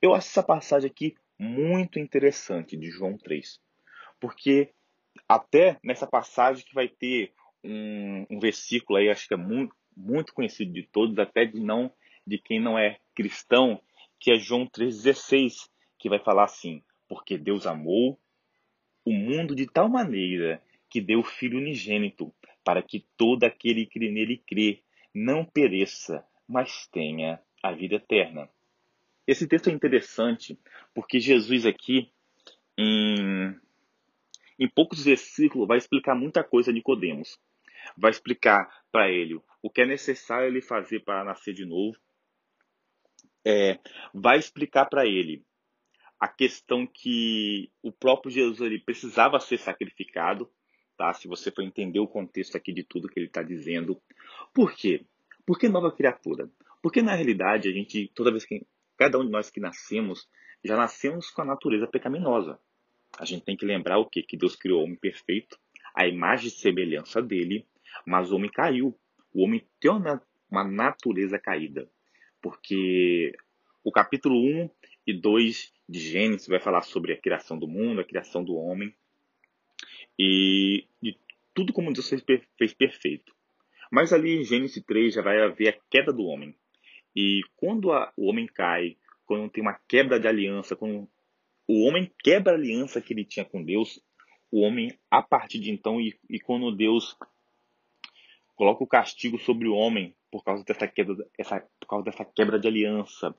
Eu 0.00 0.14
acho 0.14 0.28
essa 0.28 0.42
passagem 0.42 0.90
aqui 0.90 1.14
muito 1.38 1.98
interessante 1.98 2.76
de 2.76 2.90
João 2.90 3.16
3, 3.18 3.60
porque 4.20 4.72
até 5.28 5.78
nessa 5.82 6.06
passagem 6.06 6.64
que 6.64 6.74
vai 6.74 6.88
ter 6.88 7.32
um, 7.62 8.26
um 8.30 8.38
versículo 8.38 8.98
aí, 8.98 9.08
acho 9.08 9.26
que 9.26 9.34
é 9.34 9.36
muito, 9.36 9.74
muito 9.96 10.32
conhecido 10.32 10.72
de 10.72 10.84
todos, 10.84 11.18
até 11.18 11.44
de 11.44 11.60
não 11.60 11.92
de 12.26 12.38
quem 12.38 12.60
não 12.60 12.78
é 12.78 12.98
cristão, 13.14 13.80
que 14.18 14.32
é 14.32 14.38
João 14.38 14.66
3,16, 14.66 15.68
que 15.98 16.08
vai 16.08 16.18
falar 16.18 16.44
assim: 16.44 16.82
Porque 17.08 17.38
Deus 17.38 17.66
amou 17.66 18.18
o 19.04 19.12
mundo 19.12 19.54
de 19.54 19.66
tal 19.66 19.88
maneira 19.88 20.60
que 20.90 21.00
deu 21.00 21.20
o 21.20 21.24
Filho 21.24 21.58
unigênito, 21.58 22.34
para 22.66 22.82
que 22.82 23.06
todo 23.16 23.44
aquele 23.44 23.86
que 23.86 24.00
nele 24.00 24.42
crê 24.44 24.82
não 25.14 25.44
pereça, 25.44 26.26
mas 26.48 26.88
tenha 26.88 27.40
a 27.62 27.70
vida 27.70 27.94
eterna. 27.94 28.50
Esse 29.24 29.46
texto 29.46 29.70
é 29.70 29.72
interessante 29.72 30.58
porque 30.92 31.20
Jesus 31.20 31.64
aqui, 31.64 32.10
em 32.76 33.54
em 34.58 34.68
poucos 34.68 35.04
versículos, 35.04 35.68
vai 35.68 35.78
explicar 35.78 36.14
muita 36.14 36.42
coisa 36.42 36.70
a 36.70 36.74
Nicodemos. 36.74 37.38
Vai 37.96 38.10
explicar 38.10 38.68
para 38.90 39.10
ele 39.10 39.38
o 39.62 39.70
que 39.70 39.82
é 39.82 39.86
necessário 39.86 40.48
ele 40.48 40.62
fazer 40.62 41.00
para 41.00 41.22
nascer 41.22 41.54
de 41.54 41.64
novo. 41.64 41.96
É, 43.46 43.78
vai 44.12 44.38
explicar 44.38 44.86
para 44.86 45.06
ele 45.06 45.44
a 46.18 46.26
questão 46.26 46.86
que 46.86 47.70
o 47.82 47.92
próprio 47.92 48.32
Jesus 48.32 48.60
ele 48.60 48.80
precisava 48.80 49.38
ser 49.38 49.58
sacrificado, 49.58 50.50
tá? 50.96 51.12
Se 51.12 51.28
você 51.28 51.50
for 51.50 51.62
entender 51.62 52.00
o 52.00 52.08
contexto 52.08 52.56
aqui 52.56 52.72
de 52.72 52.82
tudo 52.82 53.08
que 53.08 53.18
ele 53.18 53.26
está 53.26 53.42
dizendo. 53.42 54.00
Por 54.52 54.74
quê? 54.74 55.04
Por 55.44 55.58
que 55.58 55.68
nova 55.68 55.92
criatura? 55.92 56.50
Porque 56.82 57.02
na 57.02 57.14
realidade 57.14 57.68
a 57.68 57.72
gente, 57.72 58.10
toda 58.14 58.30
vez 58.30 58.44
que 58.44 58.66
cada 58.96 59.18
um 59.18 59.24
de 59.24 59.30
nós 59.30 59.50
que 59.50 59.60
nascemos, 59.60 60.28
já 60.64 60.76
nascemos 60.76 61.30
com 61.30 61.42
a 61.42 61.44
natureza 61.44 61.86
pecaminosa 61.86 62.58
a 63.18 63.24
gente 63.24 63.44
tem 63.44 63.56
que 63.56 63.64
lembrar 63.64 63.98
o 63.98 64.06
quê? 64.06 64.22
Que 64.22 64.36
Deus 64.36 64.56
criou 64.56 64.80
o 64.80 64.84
homem 64.84 64.96
perfeito, 64.96 65.58
a 65.94 66.06
imagem 66.06 66.48
e 66.48 66.50
semelhança 66.50 67.22
dele, 67.22 67.66
mas 68.06 68.30
o 68.30 68.36
homem 68.36 68.50
caiu. 68.50 68.98
O 69.32 69.44
homem 69.44 69.66
tem 69.80 69.90
uma, 69.90 70.22
natureza 70.64 71.38
caída. 71.38 71.88
Porque 72.40 73.32
o 73.82 73.90
capítulo 73.90 74.36
1 74.36 74.70
e 75.06 75.14
2 75.14 75.72
de 75.88 75.98
Gênesis 75.98 76.46
vai 76.46 76.60
falar 76.60 76.82
sobre 76.82 77.12
a 77.12 77.20
criação 77.20 77.58
do 77.58 77.66
mundo, 77.66 78.00
a 78.00 78.04
criação 78.04 78.44
do 78.44 78.54
homem 78.54 78.94
e 80.18 80.86
tudo 81.56 81.72
como 81.72 81.92
Deus 81.92 82.08
fez, 82.08 82.22
fez 82.58 82.74
perfeito. 82.74 83.34
Mas 83.90 84.12
ali 84.12 84.36
em 84.36 84.44
Gênesis 84.44 84.82
3 84.84 85.14
já 85.14 85.22
vai 85.22 85.40
haver 85.40 85.68
a 85.68 85.78
queda 85.90 86.12
do 86.12 86.24
homem. 86.24 86.54
E 87.14 87.40
quando 87.56 87.92
a, 87.92 88.12
o 88.16 88.28
homem 88.28 88.46
cai, 88.46 88.96
quando 89.24 89.50
tem 89.50 89.62
uma 89.62 89.80
quebra 89.88 90.20
de 90.20 90.28
aliança, 90.28 90.76
quando 90.76 91.08
o 91.66 91.86
homem 91.86 92.12
quebra 92.22 92.52
a 92.52 92.56
aliança 92.56 93.00
que 93.00 93.14
ele 93.14 93.24
tinha 93.24 93.44
com 93.44 93.64
Deus, 93.64 94.00
o 94.50 94.60
homem, 94.60 94.96
a 95.10 95.22
partir 95.22 95.58
de 95.58 95.70
então, 95.70 96.00
e, 96.00 96.14
e 96.28 96.38
quando 96.38 96.76
Deus 96.76 97.16
coloca 98.54 98.84
o 98.84 98.86
castigo 98.86 99.38
sobre 99.38 99.66
o 99.66 99.74
homem 99.74 100.14
por 100.30 100.44
causa 100.44 100.62
dessa 100.64 100.86
quebra, 100.86 101.16
essa, 101.38 101.60
por 101.80 101.88
causa 101.88 102.04
dessa 102.04 102.24
quebra 102.24 102.58
de 102.58 102.68
aliança, 102.68 103.34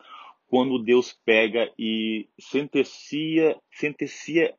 quando 0.47 0.83
Deus 0.83 1.13
pega 1.25 1.71
e 1.77 2.27
sentencia, 2.39 3.55
sentencia 3.71 4.55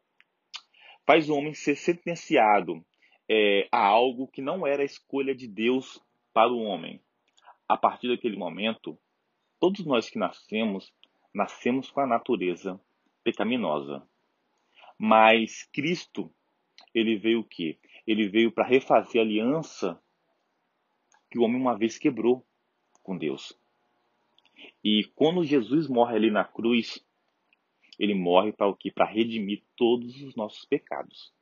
faz 1.08 1.30
o 1.30 1.34
homem 1.34 1.54
ser 1.54 1.74
sentenciado 1.74 2.84
é, 3.26 3.66
a 3.72 3.82
algo 3.82 4.28
que 4.28 4.42
não 4.42 4.66
era 4.66 4.82
a 4.82 4.84
escolha 4.84 5.34
de 5.34 5.48
Deus 5.48 5.98
para 6.34 6.52
o 6.52 6.60
homem. 6.60 7.02
A 7.66 7.78
partir 7.78 8.08
daquele 8.08 8.36
momento, 8.36 8.98
todos 9.58 9.86
nós 9.86 10.10
que 10.10 10.18
nascemos, 10.18 10.92
nascemos 11.32 11.90
com 11.90 12.02
a 12.02 12.06
natureza 12.06 12.78
pecaminosa. 13.24 14.06
Mas 14.98 15.66
Cristo, 15.72 16.30
ele 16.94 17.16
veio 17.16 17.40
o 17.40 17.48
quê? 17.48 17.78
Ele 18.06 18.28
veio 18.28 18.52
para 18.52 18.68
refazer 18.68 19.22
a 19.22 19.24
aliança 19.24 19.98
que 21.30 21.38
o 21.38 21.42
homem 21.42 21.58
uma 21.58 21.78
vez 21.78 21.96
quebrou 21.96 22.46
com 23.02 23.16
Deus. 23.16 23.58
E 24.84 25.04
quando 25.14 25.42
Jesus 25.42 25.88
morre 25.88 26.16
ali 26.16 26.30
na 26.30 26.44
cruz, 26.44 27.02
ele 27.98 28.14
morre 28.14 28.52
para 28.52 28.68
o 28.68 28.76
quê? 28.76 28.90
Para 28.90 29.06
redimir 29.06 29.62
todos 29.76 30.22
os 30.22 30.34
nossos 30.36 30.64
pecados. 30.64 31.32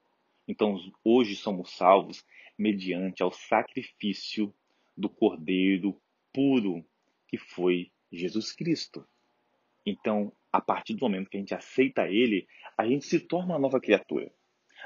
Então, 0.48 0.78
hoje 1.04 1.34
somos 1.34 1.72
salvos 1.72 2.24
mediante 2.56 3.22
ao 3.22 3.32
sacrifício 3.32 4.54
do 4.96 5.08
Cordeiro 5.08 6.00
puro 6.32 6.84
que 7.28 7.36
foi 7.36 7.90
Jesus 8.10 8.52
Cristo. 8.52 9.06
Então, 9.84 10.32
a 10.52 10.60
partir 10.60 10.94
do 10.94 11.00
momento 11.00 11.28
que 11.28 11.36
a 11.36 11.40
gente 11.40 11.54
aceita 11.54 12.08
ele, 12.08 12.46
a 12.78 12.86
gente 12.86 13.04
se 13.04 13.20
torna 13.20 13.54
uma 13.54 13.58
nova 13.58 13.80
criatura. 13.80 14.32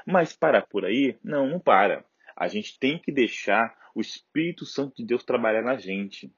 Mas 0.05 0.33
para 0.35 0.61
por 0.61 0.85
aí? 0.85 1.17
Não, 1.23 1.47
não 1.47 1.59
para. 1.59 2.05
A 2.35 2.47
gente 2.47 2.77
tem 2.79 2.97
que 2.99 3.11
deixar 3.11 3.75
o 3.93 4.01
Espírito 4.01 4.65
Santo 4.65 4.97
de 4.97 5.05
Deus 5.05 5.23
trabalhar 5.23 5.61
na 5.61 5.77
gente. 5.77 6.31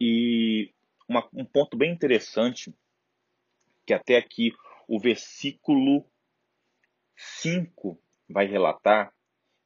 E 0.00 0.72
uma, 1.08 1.28
um 1.32 1.44
ponto 1.44 1.76
bem 1.76 1.92
interessante, 1.92 2.74
que 3.86 3.94
até 3.94 4.16
aqui 4.16 4.52
o 4.88 4.98
versículo 4.98 6.04
5 7.16 7.98
vai 8.28 8.46
relatar, 8.46 9.12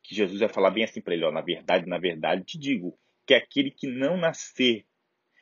que 0.03 0.15
Jesus 0.15 0.41
vai 0.41 0.49
falar 0.49 0.71
bem 0.71 0.85
assim 0.85 1.01
para 1.01 1.15
ele, 1.15 1.25
ó, 1.25 1.31
na 1.31 1.41
verdade, 1.41 1.87
na 1.87 1.99
verdade 1.99 2.45
te 2.45 2.59
digo, 2.59 2.99
que 3.27 3.35
aquele 3.35 3.71
que 3.71 3.87
não 3.87 4.17
nascer 4.17 4.87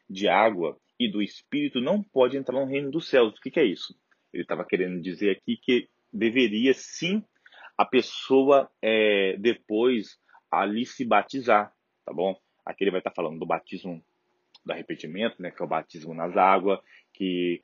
de 0.08 0.28
água 0.28 0.78
e 0.98 1.10
do 1.10 1.22
Espírito 1.22 1.80
não 1.80 2.02
pode 2.02 2.36
entrar 2.36 2.58
no 2.58 2.66
reino 2.66 2.90
dos 2.90 3.08
céus. 3.08 3.36
O 3.36 3.40
que, 3.40 3.50
que 3.50 3.60
é 3.60 3.64
isso? 3.64 3.94
Ele 4.32 4.42
estava 4.42 4.64
querendo 4.64 5.00
dizer 5.00 5.30
aqui 5.30 5.56
que 5.56 5.88
deveria 6.12 6.72
sim 6.74 7.22
a 7.76 7.84
pessoa 7.84 8.70
é, 8.80 9.36
depois 9.38 10.18
ali 10.50 10.86
se 10.86 11.04
batizar, 11.04 11.72
tá 12.04 12.12
bom? 12.12 12.38
Aqui 12.64 12.84
ele 12.84 12.90
vai 12.90 13.00
estar 13.00 13.12
falando 13.12 13.38
do 13.38 13.46
batismo 13.46 14.02
do 14.64 14.72
arrependimento, 14.72 15.40
né, 15.40 15.50
que 15.52 15.62
é 15.62 15.64
o 15.64 15.68
batismo 15.68 16.12
nas 16.12 16.36
águas, 16.36 16.80
que 17.12 17.60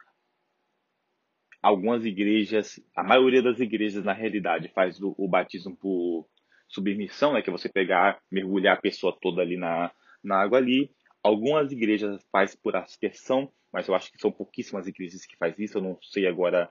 algumas 1.62 2.04
igrejas, 2.04 2.80
a 2.94 3.04
maioria 3.04 3.40
das 3.40 3.60
igrejas 3.60 4.04
na 4.04 4.12
realidade 4.12 4.68
faz 4.68 5.00
o, 5.00 5.14
o 5.16 5.28
batismo 5.28 5.76
por 5.76 6.28
submissão, 6.68 7.34
né, 7.34 7.42
que 7.42 7.48
é 7.48 7.52
você 7.52 7.68
pegar, 7.68 8.20
mergulhar 8.30 8.76
a 8.76 8.80
pessoa 8.80 9.16
toda 9.20 9.40
ali 9.40 9.56
na, 9.56 9.92
na 10.24 10.40
água 10.40 10.58
ali. 10.58 10.90
Algumas 11.22 11.70
igrejas 11.70 12.26
faz 12.32 12.56
por 12.56 12.74
aspersão, 12.74 13.52
mas 13.72 13.86
eu 13.86 13.94
acho 13.94 14.10
que 14.10 14.18
são 14.18 14.32
pouquíssimas 14.32 14.88
igrejas 14.88 15.24
que 15.24 15.36
faz 15.36 15.56
isso. 15.58 15.78
Eu 15.78 15.82
não 15.82 15.98
sei 16.02 16.26
agora 16.26 16.68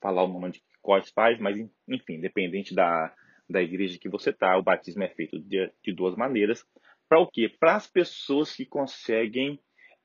falar 0.00 0.22
o 0.22 0.28
nome 0.28 0.52
de 0.52 0.62
quais 0.80 1.10
faz, 1.10 1.40
mas 1.40 1.58
enfim, 1.88 2.14
independente 2.14 2.72
da, 2.72 3.12
da 3.50 3.60
igreja 3.60 3.98
que 3.98 4.08
você 4.08 4.30
está, 4.30 4.56
o 4.56 4.62
batismo 4.62 5.02
é 5.02 5.08
feito 5.08 5.40
de, 5.40 5.72
de 5.82 5.92
duas 5.92 6.14
maneiras. 6.14 6.64
Para 7.08 7.18
o 7.18 7.26
quê? 7.26 7.48
Para 7.48 7.74
as 7.74 7.86
pessoas 7.88 8.54
que 8.54 8.64
conseguem 8.64 9.58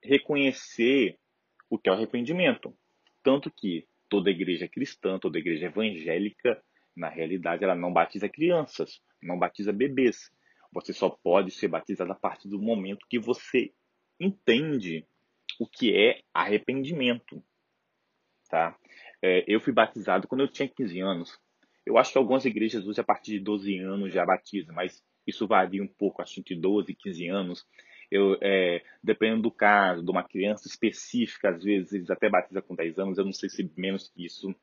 reconhecer 0.04 1.20
o 1.70 1.78
que 1.78 1.90
é 1.90 1.92
o 1.92 1.96
arrependimento. 1.96 2.76
Tanto 3.24 3.52
que 3.52 3.88
toda 4.10 4.30
igreja 4.30 4.68
cristã, 4.68 5.18
toda 5.20 5.40
igreja 5.40 5.68
evangélica, 5.68 6.62
na 6.96 7.10
realidade, 7.10 7.64
ela 7.64 7.76
não 7.76 7.94
batiza 7.94 8.28
crianças, 8.28 9.02
não 9.22 9.38
batiza 9.38 9.72
bebês. 9.72 10.32
Você 10.74 10.94
só 10.94 11.10
pode 11.10 11.52
ser 11.52 11.68
batizado 11.68 12.12
a 12.12 12.16
partir 12.16 12.50
do 12.50 12.62
momento 12.62 13.06
que 13.10 13.20
você 13.20 13.74
entende 14.20 15.06
o 15.60 15.68
que 15.68 15.96
é 15.96 16.22
arrependimento. 16.34 17.44
Tá? 18.50 18.78
É, 19.22 19.44
eu 19.48 19.60
fui 19.60 19.72
batizado 19.72 20.28
quando 20.28 20.42
eu 20.42 20.48
tinha 20.48 20.68
15 20.68 21.00
anos. 21.00 21.40
Eu 21.86 21.98
acho 21.98 22.12
que 22.12 22.18
algumas 22.18 22.46
igrejas 22.46 22.86
usam 22.86 23.02
a 23.02 23.06
partir 23.06 23.32
de 23.32 23.40
12 23.40 23.78
anos 23.80 24.14
já 24.14 24.26
batizam, 24.26 24.76
mas 24.76 25.04
isso 25.26 25.48
varia 25.48 25.82
um 25.82 25.88
pouco, 25.88 26.22
acho 26.22 26.36
que 26.44 26.56
de 26.56 26.62
12, 26.62 26.94
15 26.94 27.28
anos. 27.28 27.66
Eu, 28.12 28.38
é, 28.42 28.84
dependendo 29.02 29.44
do 29.44 29.52
caso, 29.52 30.04
de 30.04 30.12
uma 30.12 30.24
criança 30.24 30.68
específica, 30.68 31.50
às 31.50 31.64
vezes 31.64 31.94
eles 31.94 32.10
até 32.10 32.30
batizam 32.30 32.62
com 32.62 32.76
10 32.76 33.00
anos, 33.00 33.18
eu 33.18 33.24
não 33.24 33.32
sei 33.32 33.50
se 33.50 33.72
menos 33.78 34.10
que 34.10 34.26
isso 34.26 34.54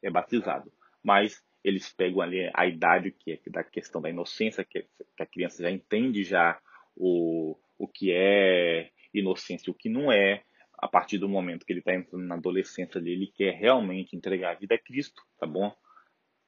é 0.00 0.08
batizado. 0.08 0.72
Mas 1.02 1.42
eles 1.64 1.92
pegam 1.92 2.20
ali 2.20 2.50
a 2.54 2.66
idade 2.66 3.10
que 3.10 3.32
é 3.32 3.50
da 3.50 3.64
questão 3.64 4.00
da 4.00 4.08
inocência, 4.08 4.64
que, 4.64 4.82
que 5.16 5.22
a 5.22 5.26
criança 5.26 5.62
já 5.62 5.70
entende 5.70 6.22
já 6.22 6.60
o, 6.96 7.56
o 7.78 7.88
que 7.88 8.12
é 8.12 8.90
inocência 9.12 9.68
e 9.68 9.72
o 9.72 9.74
que 9.74 9.88
não 9.88 10.10
é, 10.12 10.42
a 10.78 10.88
partir 10.88 11.18
do 11.18 11.28
momento 11.28 11.64
que 11.64 11.72
ele 11.72 11.80
está 11.80 11.94
entrando 11.94 12.24
na 12.24 12.34
adolescência 12.34 13.00
ali, 13.00 13.12
ele 13.12 13.26
quer 13.26 13.54
realmente 13.54 14.16
entregar 14.16 14.52
a 14.52 14.58
vida 14.58 14.74
a 14.74 14.78
Cristo, 14.78 15.22
tá 15.38 15.46
bom? 15.46 15.74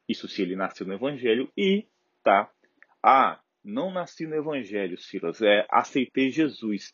Isso 0.08 0.28
se 0.28 0.42
ele 0.42 0.56
nasceu 0.56 0.86
no 0.86 0.94
Evangelho 0.94 1.50
e, 1.56 1.86
tá? 2.22 2.50
Ah, 3.02 3.40
não 3.64 3.90
nasci 3.90 4.26
no 4.26 4.34
Evangelho, 4.34 4.98
Silas, 4.98 5.40
é, 5.40 5.66
aceitei 5.70 6.30
Jesus, 6.30 6.92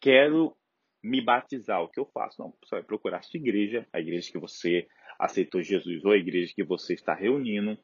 quero 0.00 0.54
me 1.02 1.24
batizar, 1.24 1.82
o 1.82 1.88
que 1.88 1.98
eu 1.98 2.04
faço? 2.04 2.42
Não, 2.42 2.54
você 2.62 2.76
vai 2.76 2.84
procurar 2.84 3.18
a 3.18 3.22
sua 3.22 3.38
igreja, 3.38 3.86
a 3.92 4.00
igreja 4.00 4.30
que 4.30 4.38
você 4.38 4.86
aceitou 5.18 5.62
Jesus 5.62 6.04
ou 6.04 6.12
a 6.12 6.18
igreja 6.18 6.52
que 6.54 6.62
você 6.62 6.94
está 6.94 7.14
reunindo, 7.14 7.78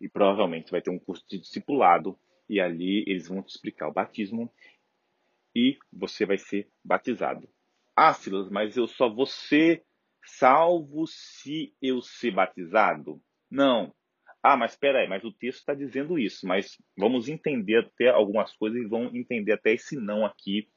e 0.00 0.08
provavelmente 0.08 0.70
vai 0.70 0.80
ter 0.80 0.90
um 0.90 0.98
curso 0.98 1.24
de 1.28 1.38
discipulado, 1.38 2.18
e 2.48 2.60
ali 2.60 3.04
eles 3.06 3.28
vão 3.28 3.42
te 3.42 3.50
explicar 3.50 3.88
o 3.88 3.92
batismo, 3.92 4.50
e 5.54 5.78
você 5.92 6.24
vai 6.24 6.38
ser 6.38 6.68
batizado. 6.82 7.48
Ah, 7.94 8.12
Silas, 8.12 8.50
mas 8.50 8.76
eu 8.76 8.86
só 8.86 9.08
vou 9.08 9.26
ser 9.26 9.84
salvo 10.24 11.06
se 11.06 11.74
eu 11.80 12.00
ser 12.00 12.32
batizado? 12.32 13.20
Não. 13.50 13.94
Ah, 14.46 14.58
mas 14.58 14.72
espera 14.72 14.98
aí, 14.98 15.08
mas 15.08 15.24
o 15.24 15.32
texto 15.32 15.60
está 15.60 15.72
dizendo 15.72 16.18
isso. 16.18 16.46
Mas 16.46 16.76
vamos 16.98 17.30
entender 17.30 17.78
até 17.78 18.10
algumas 18.10 18.54
coisas 18.54 18.78
e 18.78 18.84
vão 18.84 19.06
entender 19.14 19.52
até 19.52 19.72
esse 19.72 19.96
não 19.96 20.26
aqui 20.26 20.68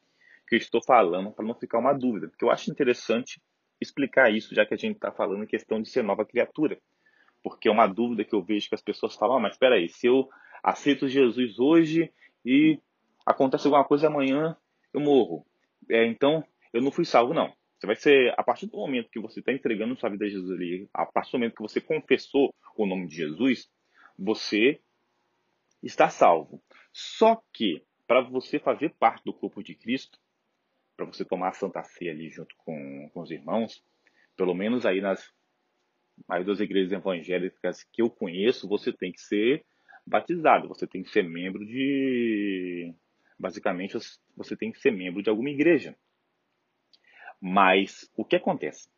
que 0.48 0.56
eu 0.56 0.58
estou 0.58 0.82
falando 0.82 1.34
para 1.34 1.44
não 1.44 1.54
ficar 1.54 1.78
uma 1.78 1.92
dúvida. 1.92 2.30
Porque 2.30 2.46
eu 2.46 2.50
acho 2.50 2.72
interessante 2.72 3.42
explicar 3.82 4.34
isso, 4.34 4.56
já 4.56 4.66
que 4.66 4.74
a 4.74 4.78
gente 4.78 4.96
está 4.96 5.12
falando 5.12 5.44
em 5.44 5.48
questão 5.48 5.82
de 5.82 5.90
ser 5.90 6.02
nova 6.02 6.26
criatura. 6.26 6.80
Porque 7.44 7.68
é 7.68 7.72
uma 7.72 7.88
dúvida 7.88 8.24
que 8.24 8.34
eu 8.34 8.42
vejo 8.42 8.70
que 8.70 8.76
as 8.76 8.82
pessoas 8.82 9.16
falam, 9.16 9.36
ah, 9.36 9.40
mas 9.42 9.56
espera 9.56 9.76
aí, 9.76 9.90
se 9.90 10.08
eu 10.08 10.30
aceito 10.64 11.10
Jesus 11.10 11.60
hoje 11.60 12.10
e 12.46 12.80
acontece 13.26 13.68
alguma 13.68 13.84
coisa 13.84 14.08
amanhã, 14.08 14.56
eu 14.94 15.02
morro. 15.02 15.46
É, 15.90 16.06
então, 16.06 16.42
eu 16.72 16.82
não 16.82 16.90
fui 16.90 17.04
salvo, 17.04 17.34
não. 17.34 17.54
Você 17.78 17.86
vai 17.86 17.96
ser, 17.98 18.34
a 18.38 18.44
partir 18.44 18.68
do 18.68 18.78
momento 18.78 19.10
que 19.12 19.20
você 19.20 19.42
está 19.42 19.52
entregando 19.52 20.00
sua 20.00 20.10
vida 20.10 20.24
a 20.24 20.30
Jesus 20.30 20.52
ali, 20.52 20.90
a 20.94 21.06
partir 21.06 21.34
do 21.34 21.40
momento 21.40 21.56
que 21.56 21.62
você 21.62 21.82
confessou 21.82 22.54
o 22.84 22.88
nome 22.88 23.08
de 23.08 23.16
Jesus, 23.16 23.70
você 24.18 24.82
está 25.82 26.10
salvo. 26.10 26.62
Só 26.92 27.42
que, 27.54 27.84
para 28.08 28.22
você 28.22 28.60
fazer 28.60 28.94
parte 28.96 29.24
do 29.24 29.34
corpo 29.34 29.64
de 29.64 29.76
Cristo, 29.76 30.20
para 30.96 31.06
você 31.06 31.24
tomar 31.24 31.50
a 31.50 31.54
Santa 31.54 31.84
Ceia 31.84 32.12
ali 32.12 32.30
junto 32.30 32.56
com, 32.58 33.10
com 33.14 33.22
os 33.22 33.30
irmãos, 33.30 33.84
pelo 34.36 34.54
menos 34.54 34.86
aí 34.86 35.02
nas 35.02 35.32
aí 36.28 36.44
das 36.44 36.60
igrejas 36.60 36.92
evangélicas 36.92 37.84
que 37.84 38.02
eu 38.02 38.10
conheço, 38.10 38.68
você 38.68 38.92
tem 38.92 39.12
que 39.12 39.22
ser 39.22 39.64
batizado, 40.06 40.68
você 40.68 40.88
tem 40.88 41.04
que 41.04 41.10
ser 41.10 41.24
membro 41.24 41.66
de. 41.66 42.94
Basicamente, 43.38 43.98
você 44.36 44.56
tem 44.56 44.72
que 44.72 44.80
ser 44.80 44.92
membro 44.92 45.22
de 45.22 45.30
alguma 45.30 45.50
igreja. 45.50 45.96
Mas 47.40 48.10
o 48.16 48.26
que 48.26 48.36
acontece? 48.36 48.90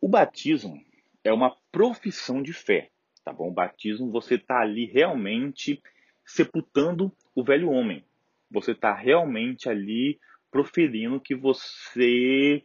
O 0.00 0.08
batismo 0.08 0.84
é 1.24 1.32
uma 1.32 1.56
profissão 1.70 2.42
de 2.42 2.52
fé, 2.52 2.90
tá 3.24 3.32
bom? 3.32 3.48
O 3.48 3.54
batismo 3.54 4.10
você 4.10 4.34
está 4.34 4.60
ali 4.60 4.86
realmente 4.86 5.82
sepultando 6.24 7.12
o 7.34 7.44
velho 7.44 7.70
homem. 7.70 8.04
Você 8.50 8.72
está 8.72 8.94
realmente 8.94 9.68
ali 9.68 10.18
proferindo 10.50 11.20
que 11.20 11.34
você 11.34 12.64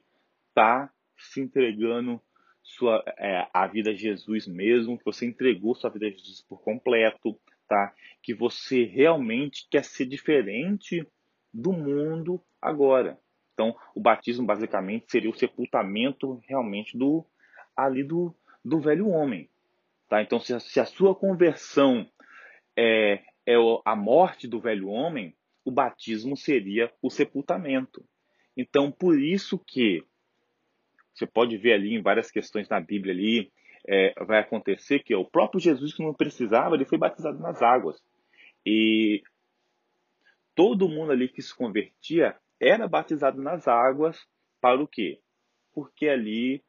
está 0.50 0.91
se 1.17 1.41
entregando 1.41 2.22
sua, 2.62 3.04
é, 3.17 3.48
a 3.54 3.65
vida 3.67 3.91
a 3.91 3.96
Jesus 3.96 4.46
mesmo, 4.48 4.98
que 4.98 5.06
você 5.06 5.26
entregou 5.26 5.74
sua 5.74 5.89
vida 5.89 6.08
a 6.08 6.10
Jesus 6.10 6.41
por 6.41 6.62
completo, 6.62 7.39
tá? 7.67 7.93
Que 8.22 8.34
você 8.34 8.84
realmente 8.84 9.67
quer 9.72 9.86
ser 9.86 10.06
diferente 10.06 11.08
do 11.54 11.72
mundo 11.72 12.41
agora. 12.62 13.17
Então, 13.54 13.76
o 13.96 14.02
batismo 14.02 14.46
basicamente 14.46 15.10
seria 15.10 15.30
o 15.30 15.38
sepultamento 15.38 16.41
realmente 16.48 16.98
do 16.98 17.26
ali 17.76 18.04
do, 18.04 18.36
do 18.68 18.80
velho 18.80 19.08
homem. 19.10 19.50
Tá? 20.10 20.22
Então, 20.22 20.40
se 20.40 20.54
a, 20.54 20.60
se 20.60 20.80
a 20.80 20.86
sua 20.86 21.16
conversão 21.16 22.06
é, 22.76 23.24
é 23.46 23.56
a 23.86 23.96
morte 23.96 24.48
do 24.48 24.60
velho 24.60 24.90
homem, 24.90 25.36
o 25.64 25.72
batismo 25.72 26.36
seria 26.36 26.92
o 27.02 27.10
sepultamento. 27.10 28.04
Então, 28.56 28.92
por 28.92 29.20
isso 29.20 29.58
que 29.58 30.04
você 31.14 31.26
pode 31.26 31.58
ver 31.58 31.74
ali 31.74 31.96
em 31.96 32.02
várias 32.02 32.30
questões 32.30 32.70
na 32.70 32.80
Bíblia 32.80 33.14
ali, 33.14 33.52
é, 33.88 34.14
vai 34.24 34.40
acontecer 34.40 35.00
que 35.00 35.16
o 35.16 35.26
próprio 35.26 35.60
Jesus 35.60 35.94
que 35.94 36.04
não 36.04 36.14
precisava, 36.14 36.76
ele 36.76 36.86
foi 36.86 36.98
batizado 36.98 37.40
nas 37.40 37.62
águas. 37.62 38.02
E 38.66 39.24
todo 40.54 40.90
mundo 40.90 41.12
ali 41.12 41.28
que 41.28 41.42
se 41.42 41.56
convertia 41.56 42.36
era 42.60 42.88
batizado 42.88 43.42
nas 43.42 43.68
águas 43.68 44.20
para 44.60 44.82
o 44.82 44.88
quê? 44.88 45.20
Porque 45.74 46.08
ali 46.08 46.64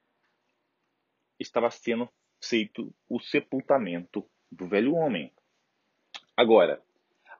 estava 1.38 1.70
sendo 1.70 2.08
feito 2.42 2.94
o 3.08 3.20
sepultamento 3.20 4.28
do 4.50 4.68
velho 4.68 4.94
homem. 4.94 5.32
Agora, 6.36 6.82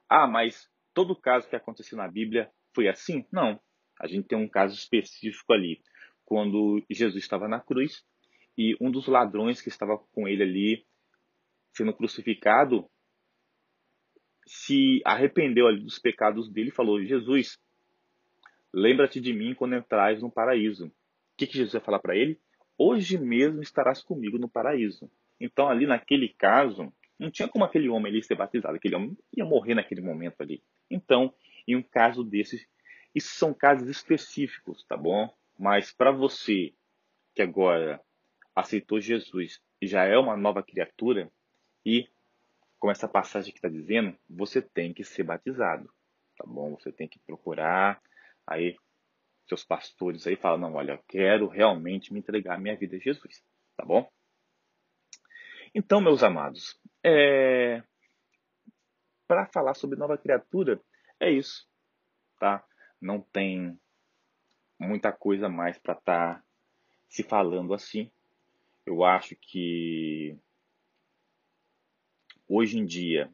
ah, 0.09 0.27
mas 0.27 0.69
todo 0.93 1.15
caso 1.15 1.49
que 1.49 1.57
aconteceu 1.57 1.97
na 1.97 2.09
Bíblia 2.09 2.51
foi 2.75 2.89
assim? 2.89 3.27
Não. 3.33 3.61
A 4.01 4.07
gente 4.07 4.29
tem 4.29 4.39
um 4.39 4.49
caso 4.49 4.75
específico 4.75 5.53
ali, 5.53 5.83
quando 6.25 6.85
Jesus 6.91 7.23
estava 7.23 7.49
na 7.49 7.61
cruz 7.61 8.05
e 8.57 8.77
um 8.81 8.91
dos 8.91 9.07
ladrões 9.07 9.61
que 9.61 9.69
estava 9.69 9.99
com 9.99 10.29
ele 10.29 10.43
ali 10.43 10.87
sendo 11.73 11.93
crucificado 11.93 12.89
se 14.47 15.01
arrependeu 15.05 15.67
ali 15.67 15.83
dos 15.83 15.99
pecados 15.99 16.51
dele 16.51 16.69
e 16.69 16.75
falou: 16.75 17.03
Jesus, 17.05 17.59
Lembra-te 18.73 19.21
de 19.21 19.33
mim 19.33 19.55
quando 19.55 19.77
entrares 19.77 20.23
no 20.23 20.31
paraíso. 20.31 20.87
O 20.87 20.93
que, 21.37 21.47
que 21.47 21.55
Jesus 21.57 21.73
vai 21.73 21.83
falar 21.83 22.01
para 22.01 22.17
ele? 22.17 22.39
Hoje 22.79 23.19
mesmo 23.19 23.61
estarás 23.61 24.03
comigo 24.03 24.39
no 24.39 24.49
paraíso. 24.49 25.11
Então, 25.41 25.69
ali 25.69 25.87
naquele 25.87 26.29
caso, 26.29 26.93
não 27.19 27.31
tinha 27.31 27.49
como 27.49 27.65
aquele 27.65 27.89
homem 27.89 28.13
ali 28.13 28.23
ser 28.23 28.37
batizado. 28.37 28.77
Aquele 28.77 28.95
homem 28.95 29.19
ia 29.37 29.45
morrer 29.45 29.75
naquele 29.75 30.01
momento 30.01 30.41
ali. 30.41 30.63
Então, 30.89 31.35
em 31.67 31.77
um 31.77 31.83
caso 31.83 32.23
desses, 32.23 32.67
isso 33.15 33.35
são 33.35 33.53
casos 33.53 33.89
específicos, 33.89 34.85
tá 34.85 34.97
bom? 34.97 35.29
Mas 35.59 35.93
para 35.93 36.13
você 36.13 36.73
que 37.35 37.43
agora 37.43 38.01
aceitou 38.55 39.01
Jesus 39.01 39.61
e 39.81 39.87
já 39.87 40.05
é 40.05 40.17
uma 40.17 40.37
nova 40.37 40.63
criatura, 40.63 41.31
e 41.85 42.09
como 42.79 42.93
essa 42.93 43.09
passagem 43.09 43.53
que 43.53 43.59
está 43.59 43.69
dizendo, 43.69 44.17
você 44.31 44.63
tem 44.63 44.95
que 44.95 45.03
ser 45.03 45.25
batizado, 45.25 45.91
tá 46.37 46.45
bom? 46.47 46.77
Você 46.77 46.93
tem 46.93 47.09
que 47.09 47.19
procurar 47.19 48.01
Aí 48.49 48.77
seus 49.49 49.65
pastores 49.65 50.27
aí 50.27 50.37
falam, 50.37 50.59
não, 50.59 50.75
olha, 50.75 50.93
eu 50.93 51.03
quero 51.09 51.49
realmente 51.49 52.13
me 52.13 52.21
entregar 52.21 52.61
minha 52.61 52.77
vida 52.77 52.97
a 52.97 52.99
Jesus, 52.99 53.43
tá 53.77 53.85
bom? 53.85 54.09
Então, 55.75 56.01
meus 56.01 56.23
amados, 56.23 56.79
é... 57.03 57.83
para 59.27 59.47
falar 59.47 59.75
sobre 59.75 59.99
nova 59.99 60.19
criatura, 60.19 60.81
é 61.21 61.31
isso, 61.31 61.69
tá? 62.39 62.65
Não 63.01 63.21
tem 63.21 63.79
muita 64.79 65.13
coisa 65.13 65.49
mais 65.49 65.79
para 65.79 65.95
estar 65.95 66.35
tá 66.37 66.45
se 67.09 67.23
falando 67.23 67.75
assim. 67.75 68.11
Eu 68.85 69.05
acho 69.05 69.37
que 69.37 70.39
hoje 72.49 72.79
em 72.79 72.87
dia 72.87 73.33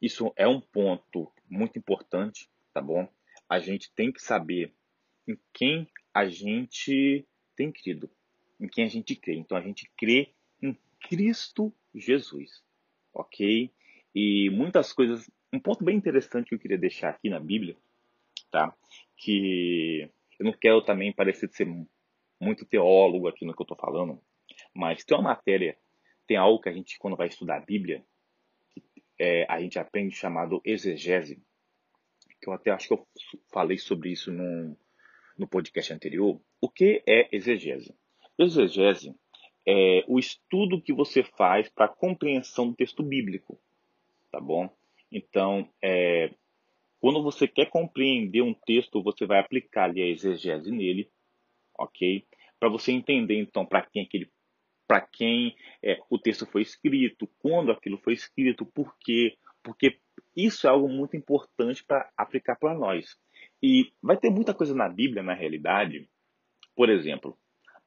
isso 0.00 0.32
é 0.36 0.46
um 0.46 0.60
ponto 0.60 1.32
muito 1.48 1.78
importante, 1.78 2.50
tá 2.72 2.80
bom? 2.80 3.08
A 3.48 3.58
gente 3.58 3.92
tem 3.94 4.12
que 4.12 4.20
saber 4.20 4.72
em 5.26 5.38
quem 5.52 5.88
a 6.12 6.26
gente 6.26 7.26
tem 7.54 7.70
crido, 7.72 8.10
em 8.60 8.68
quem 8.68 8.84
a 8.84 8.88
gente 8.88 9.14
crê. 9.14 9.36
Então 9.36 9.56
a 9.56 9.60
gente 9.60 9.90
crê 9.96 10.30
em 10.62 10.76
Cristo 11.00 11.72
Jesus, 11.94 12.62
ok? 13.12 13.70
E 14.14 14.50
muitas 14.50 14.92
coisas. 14.92 15.30
Um 15.52 15.60
ponto 15.60 15.84
bem 15.84 15.96
interessante 15.96 16.48
que 16.48 16.54
eu 16.54 16.58
queria 16.58 16.78
deixar 16.78 17.10
aqui 17.10 17.30
na 17.30 17.38
Bíblia, 17.38 17.76
tá? 18.50 18.74
Que 19.16 20.10
eu 20.38 20.44
não 20.44 20.52
quero 20.52 20.82
também 20.82 21.12
parecer 21.12 21.48
ser 21.50 21.66
muito 22.40 22.66
teólogo 22.66 23.28
aqui 23.28 23.44
no 23.44 23.54
que 23.54 23.62
eu 23.62 23.64
estou 23.64 23.76
falando, 23.76 24.20
mas 24.74 25.04
tem 25.04 25.16
uma 25.16 25.30
matéria, 25.30 25.76
tem 26.26 26.36
algo 26.36 26.60
que 26.60 26.68
a 26.68 26.72
gente, 26.72 26.98
quando 26.98 27.16
vai 27.16 27.28
estudar 27.28 27.56
a 27.56 27.64
Bíblia, 27.64 28.04
é, 29.18 29.46
a 29.48 29.60
gente 29.60 29.78
aprende 29.78 30.14
chamado 30.14 30.60
exegese, 30.64 31.42
que 32.46 32.50
eu 32.50 32.52
até 32.52 32.70
acho 32.70 32.86
que 32.86 32.94
eu 32.94 33.06
falei 33.52 33.76
sobre 33.76 34.10
isso 34.10 34.30
no, 34.32 34.76
no 35.36 35.48
podcast 35.48 35.92
anterior. 35.92 36.40
O 36.60 36.68
que 36.68 37.02
é 37.04 37.28
exegese? 37.34 37.92
Exegese 38.38 39.14
é 39.66 40.04
o 40.06 40.16
estudo 40.16 40.80
que 40.80 40.92
você 40.92 41.24
faz 41.24 41.68
para 41.68 41.86
a 41.86 41.94
compreensão 41.94 42.68
do 42.68 42.76
texto 42.76 43.02
bíblico, 43.02 43.60
tá 44.30 44.40
bom? 44.40 44.70
Então, 45.10 45.68
é, 45.82 46.30
quando 47.00 47.20
você 47.20 47.48
quer 47.48 47.66
compreender 47.66 48.42
um 48.42 48.54
texto, 48.54 49.02
você 49.02 49.26
vai 49.26 49.40
aplicar 49.40 49.84
ali 49.84 50.00
a 50.00 50.06
exegese 50.06 50.70
nele, 50.70 51.10
ok? 51.76 52.24
Para 52.60 52.68
você 52.68 52.92
entender, 52.92 53.40
então, 53.40 53.66
para 53.66 53.82
quem 53.82 54.04
aquele 54.04 54.30
para 54.86 55.00
quem 55.00 55.56
é, 55.82 55.98
o 56.08 56.16
texto 56.16 56.46
foi 56.46 56.62
escrito, 56.62 57.28
quando 57.40 57.72
aquilo 57.72 57.98
foi 57.98 58.12
escrito, 58.12 58.64
por 58.64 58.96
quê, 59.00 59.36
porque 59.60 59.98
isso 60.36 60.66
é 60.66 60.70
algo 60.70 60.88
muito 60.88 61.16
importante 61.16 61.84
para 61.84 62.10
aplicar 62.16 62.56
para 62.56 62.74
nós. 62.74 63.16
E 63.62 63.92
vai 64.02 64.16
ter 64.16 64.30
muita 64.30 64.54
coisa 64.54 64.74
na 64.74 64.88
Bíblia, 64.88 65.22
na 65.22 65.34
realidade. 65.34 66.08
Por 66.74 66.90
exemplo, 66.90 67.38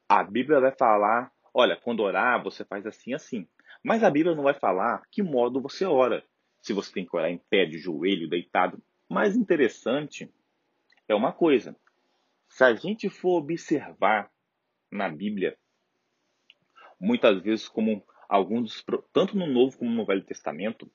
a 0.08 0.24
Bíblia 0.24 0.60
vai 0.60 0.72
falar, 0.72 1.32
olha, 1.54 1.76
quando 1.76 2.02
orar, 2.02 2.42
você 2.42 2.64
faz 2.64 2.86
assim, 2.86 3.14
assim. 3.14 3.48
Mas 3.82 4.02
a 4.02 4.10
Bíblia 4.10 4.34
não 4.34 4.42
vai 4.42 4.54
falar 4.54 5.02
que 5.10 5.22
modo 5.22 5.60
você 5.60 5.84
ora. 5.84 6.24
Se 6.60 6.72
você 6.72 6.92
tem 6.92 7.06
que 7.06 7.16
orar 7.16 7.30
em 7.30 7.38
pé, 7.48 7.64
de 7.64 7.78
joelho, 7.78 8.28
deitado. 8.28 8.82
Mais 9.08 9.36
interessante 9.36 10.30
é 11.08 11.14
uma 11.14 11.32
coisa. 11.32 11.76
Se 12.48 12.64
a 12.64 12.74
gente 12.74 13.08
for 13.08 13.38
observar 13.38 14.30
na 14.90 15.08
Bíblia, 15.08 15.56
muitas 17.00 17.40
vezes 17.40 17.68
como 17.68 18.04
alguns, 18.28 18.84
tanto 19.12 19.36
no 19.36 19.46
Novo 19.46 19.78
como 19.78 19.90
no 19.90 20.04
Velho 20.04 20.24
Testamento, 20.24 20.90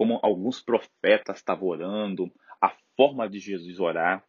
como 0.00 0.18
alguns 0.22 0.62
profetas 0.62 1.36
estavam 1.36 1.68
orando, 1.68 2.32
a 2.58 2.74
forma 2.96 3.28
de 3.28 3.38
Jesus 3.38 3.78
orar. 3.78 4.24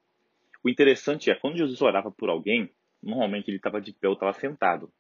O 0.61 0.69
interessante 0.69 1.31
é, 1.31 1.35
quando 1.35 1.55
Jesus 1.55 1.81
orava 1.81 2.11
por 2.11 2.29
alguém, 2.29 2.69
normalmente 3.01 3.47
ele 3.47 3.55
estava 3.55 3.79
de 3.79 3.93
pé 3.93 4.09
ou 4.09 4.15
estava 4.15 4.33
sentado. 4.33 4.91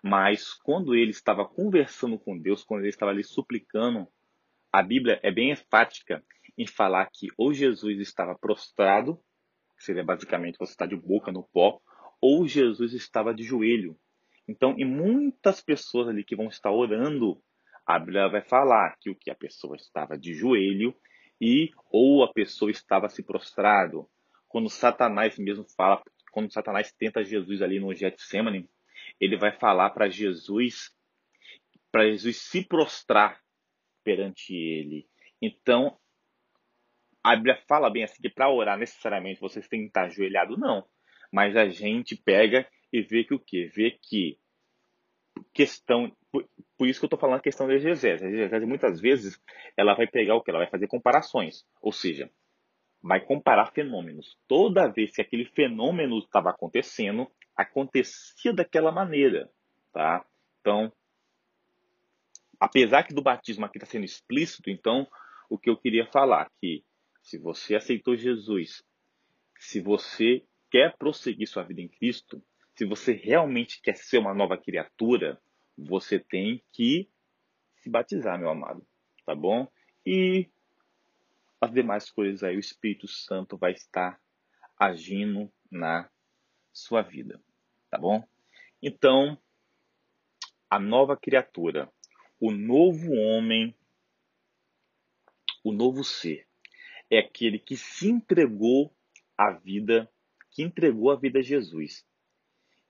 Mas 0.00 0.54
quando 0.54 0.94
ele 0.94 1.10
estava 1.10 1.44
conversando 1.44 2.16
com 2.16 2.38
Deus, 2.38 2.62
quando 2.62 2.82
ele 2.82 2.90
estava 2.90 3.10
ali 3.10 3.24
suplicando, 3.24 4.06
a 4.72 4.80
Bíblia 4.84 5.18
é 5.24 5.32
bem 5.32 5.50
enfática 5.50 6.24
em 6.56 6.64
falar 6.64 7.10
que 7.12 7.26
ou 7.36 7.52
Jesus 7.52 7.98
estava 7.98 8.38
prostrado, 8.38 9.18
que 9.76 9.82
seria 9.82 10.04
basicamente 10.04 10.60
você 10.60 10.70
está 10.70 10.86
de 10.86 10.94
boca 10.94 11.32
no 11.32 11.42
pó, 11.42 11.80
ou 12.20 12.46
Jesus 12.46 12.92
estava 12.92 13.34
de 13.34 13.42
joelho. 13.42 13.98
Então, 14.46 14.76
em 14.78 14.84
muitas 14.84 15.60
pessoas 15.60 16.06
ali 16.06 16.22
que 16.22 16.36
vão 16.36 16.46
estar 16.46 16.70
orando, 16.70 17.42
a 17.94 17.98
Bíblia 17.98 18.28
vai 18.28 18.42
falar 18.42 18.96
que 19.00 19.10
o 19.10 19.16
que 19.16 19.30
a 19.30 19.34
pessoa 19.34 19.74
estava 19.74 20.16
de 20.16 20.32
joelho 20.32 20.94
e 21.40 21.72
ou 21.90 22.22
a 22.22 22.32
pessoa 22.32 22.70
estava 22.70 23.08
se 23.08 23.20
prostrado. 23.20 24.08
Quando 24.48 24.70
Satanás 24.70 25.36
mesmo 25.36 25.64
fala, 25.76 26.00
quando 26.30 26.52
Satanás 26.52 26.92
tenta 26.92 27.24
Jesus 27.24 27.60
ali 27.60 27.80
no 27.80 27.92
Getsemane, 27.92 28.68
ele 29.20 29.36
vai 29.36 29.50
falar 29.58 29.90
para 29.90 30.08
Jesus, 30.08 30.94
para 31.90 32.08
Jesus 32.08 32.36
se 32.36 32.64
prostrar 32.64 33.40
perante 34.04 34.54
ele. 34.54 35.08
Então, 35.42 35.98
a 37.24 37.34
Bíblia 37.34 37.60
fala 37.68 37.90
bem 37.90 38.04
assim 38.04 38.22
que 38.22 38.30
para 38.30 38.50
orar 38.50 38.78
necessariamente 38.78 39.40
vocês 39.40 39.66
têm 39.66 39.80
que 39.80 39.86
estar 39.88 40.04
ajoelhado, 40.04 40.56
não. 40.56 40.86
Mas 41.32 41.56
a 41.56 41.68
gente 41.68 42.14
pega 42.14 42.68
e 42.92 43.02
vê 43.02 43.24
que 43.24 43.34
o 43.34 43.38
quê? 43.40 43.68
Vê 43.74 43.90
que 43.90 44.38
questão, 45.52 46.10
por, 46.30 46.48
por 46.76 46.88
isso 46.88 47.00
que 47.00 47.04
eu 47.04 47.08
estou 47.08 47.18
falando 47.18 47.38
a 47.38 47.42
questão 47.42 47.66
da 47.66 47.74
exegese. 47.74 48.24
A 48.24 48.28
exegese 48.28 48.66
muitas 48.66 49.00
vezes 49.00 49.40
ela 49.76 49.94
vai 49.94 50.06
pegar 50.06 50.34
o 50.34 50.42
que? 50.42 50.50
Ela 50.50 50.60
vai 50.60 50.70
fazer 50.70 50.86
comparações, 50.86 51.64
ou 51.80 51.92
seja, 51.92 52.30
vai 53.02 53.20
comparar 53.20 53.72
fenômenos. 53.72 54.36
Toda 54.46 54.88
vez 54.88 55.12
que 55.12 55.22
aquele 55.22 55.44
fenômeno 55.44 56.18
estava 56.18 56.50
acontecendo, 56.50 57.30
acontecia 57.56 58.52
daquela 58.52 58.92
maneira, 58.92 59.50
tá? 59.92 60.24
Então, 60.60 60.92
apesar 62.58 63.04
que 63.04 63.14
do 63.14 63.22
batismo 63.22 63.64
aqui 63.64 63.78
está 63.78 63.86
sendo 63.86 64.04
explícito, 64.04 64.70
então 64.70 65.06
o 65.48 65.58
que 65.58 65.70
eu 65.70 65.76
queria 65.76 66.06
falar 66.06 66.50
que 66.60 66.84
se 67.22 67.38
você 67.38 67.74
aceitou 67.74 68.16
Jesus, 68.16 68.82
se 69.58 69.80
você 69.80 70.42
quer 70.70 70.96
prosseguir 70.96 71.48
sua 71.48 71.64
vida 71.64 71.80
em 71.80 71.88
Cristo, 71.88 72.42
se 72.74 72.84
você 72.84 73.12
realmente 73.12 73.80
quer 73.82 73.96
ser 73.96 74.18
uma 74.18 74.34
nova 74.34 74.56
criatura, 74.56 75.40
você 75.76 76.18
tem 76.18 76.62
que 76.72 77.08
se 77.76 77.90
batizar, 77.90 78.38
meu 78.38 78.50
amado, 78.50 78.86
tá 79.24 79.34
bom? 79.34 79.70
E 80.04 80.48
as 81.60 81.70
demais 81.72 82.10
coisas 82.10 82.42
aí, 82.42 82.56
o 82.56 82.60
Espírito 82.60 83.06
Santo 83.06 83.56
vai 83.56 83.72
estar 83.72 84.20
agindo 84.78 85.52
na 85.70 86.08
sua 86.72 87.02
vida, 87.02 87.40
tá 87.90 87.98
bom? 87.98 88.26
Então, 88.82 89.38
a 90.70 90.78
nova 90.78 91.16
criatura, 91.16 91.92
o 92.40 92.50
novo 92.50 93.12
homem, 93.12 93.74
o 95.62 95.72
novo 95.72 96.02
ser, 96.02 96.46
é 97.10 97.18
aquele 97.18 97.58
que 97.58 97.76
se 97.76 98.08
entregou 98.08 98.94
à 99.36 99.50
vida, 99.50 100.10
que 100.50 100.62
entregou 100.62 101.10
a 101.10 101.16
vida 101.16 101.40
a 101.40 101.42
Jesus 101.42 102.06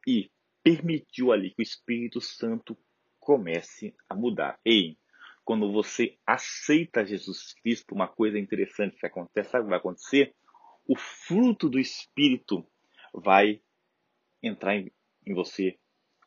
e 0.06 0.30
permitiu 0.62 1.32
ali 1.32 1.50
que 1.50 1.60
o 1.60 1.62
Espírito 1.62 2.20
Santo 2.20 2.76
comece 3.18 3.94
a 4.08 4.14
mudar. 4.14 4.58
Ei, 4.64 4.98
quando 5.44 5.70
você 5.72 6.16
aceita 6.26 7.04
Jesus 7.04 7.54
Cristo, 7.54 7.94
uma 7.94 8.08
coisa 8.08 8.38
interessante 8.38 8.98
que 8.98 9.06
acontece, 9.06 9.50
sabe 9.50 9.62
o 9.62 9.66
que 9.66 9.70
vai 9.70 9.78
acontecer? 9.78 10.34
O 10.86 10.96
fruto 10.96 11.68
do 11.68 11.78
Espírito 11.78 12.66
vai 13.12 13.60
entrar 14.42 14.76
em, 14.76 14.90
em 15.26 15.34
você. 15.34 15.78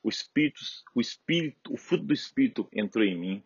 O 0.01 0.09
Espírito, 0.09 0.59
o 0.93 1.01
Espírito, 1.01 1.73
o 1.73 1.77
fruto 1.77 2.05
do 2.05 2.13
Espírito 2.13 2.67
entrou 2.73 3.03
em 3.05 3.17
mim. 3.17 3.43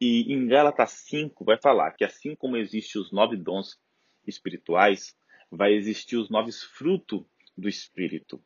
E 0.00 0.32
em 0.32 0.46
Gálatas 0.46 0.90
5 0.90 1.44
vai 1.44 1.58
falar 1.60 1.92
que 1.92 2.04
assim 2.04 2.34
como 2.34 2.56
existem 2.56 3.00
os 3.00 3.10
nove 3.10 3.36
dons 3.36 3.78
espirituais, 4.26 5.16
vai 5.50 5.72
existir 5.72 6.16
os 6.16 6.28
nove 6.28 6.52
frutos 6.52 7.24
do 7.56 7.68
Espírito. 7.68 8.42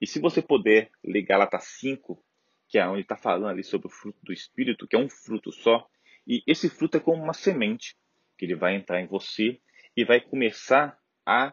E 0.00 0.06
se 0.06 0.20
você 0.20 0.40
puder 0.40 0.90
ler 1.04 1.22
Gálatas 1.22 1.64
5, 1.80 2.22
que 2.68 2.78
é 2.78 2.86
onde 2.86 3.02
está 3.02 3.16
falando 3.16 3.50
ali 3.50 3.64
sobre 3.64 3.88
o 3.88 3.90
fruto 3.90 4.18
do 4.22 4.32
Espírito, 4.32 4.86
que 4.86 4.94
é 4.94 4.98
um 4.98 5.08
fruto 5.08 5.50
só, 5.50 5.88
e 6.26 6.42
esse 6.46 6.68
fruto 6.68 6.96
é 6.98 7.00
como 7.00 7.22
uma 7.22 7.32
semente, 7.32 7.96
que 8.36 8.44
ele 8.44 8.54
vai 8.54 8.76
entrar 8.76 9.00
em 9.00 9.06
você 9.06 9.60
e 9.96 10.04
vai 10.04 10.20
começar 10.20 10.98
a 11.26 11.52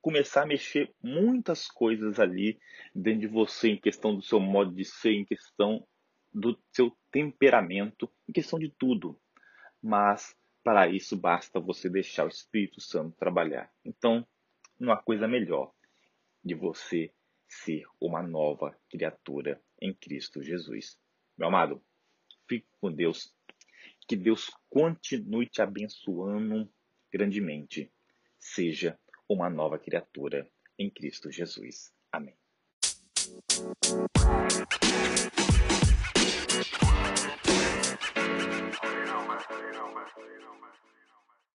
começar 0.00 0.42
a 0.42 0.46
mexer 0.46 0.92
muitas 1.00 1.68
coisas 1.68 2.18
ali 2.18 2.58
dentro 2.92 3.20
de 3.20 3.26
você, 3.28 3.68
em 3.68 3.80
questão 3.80 4.16
do 4.16 4.22
seu 4.22 4.40
modo 4.40 4.74
de 4.74 4.84
ser, 4.84 5.12
em 5.12 5.24
questão 5.24 5.86
do 6.34 6.58
seu 6.72 6.96
temperamento, 7.12 8.10
em 8.28 8.32
questão 8.32 8.58
de 8.58 8.68
tudo. 8.68 9.16
Mas 9.80 10.34
para 10.64 10.88
isso 10.88 11.16
basta 11.16 11.60
você 11.60 11.88
deixar 11.88 12.24
o 12.24 12.28
Espírito 12.28 12.80
Santo 12.80 13.16
trabalhar. 13.16 13.70
Então, 13.84 14.26
não 14.78 14.92
há 14.92 14.96
coisa 14.96 15.28
melhor 15.28 15.72
de 16.44 16.54
você 16.54 17.12
ser 17.48 17.84
uma 18.00 18.22
nova 18.22 18.76
criatura 18.88 19.62
em 19.80 19.94
Cristo 19.94 20.42
Jesus. 20.42 20.98
Meu 21.36 21.48
amado, 21.48 21.82
fique 22.48 22.66
com 22.80 22.90
Deus. 22.90 23.34
Que 24.08 24.16
Deus 24.16 24.50
continue 24.68 25.48
te 25.48 25.62
abençoando 25.62 26.68
grandemente. 27.12 27.92
Seja 28.38 28.98
uma 29.28 29.48
nova 29.48 29.78
criatura 29.78 30.50
em 30.78 30.90
Cristo 30.90 31.30
Jesus. 31.30 31.92
Amém. 32.10 32.36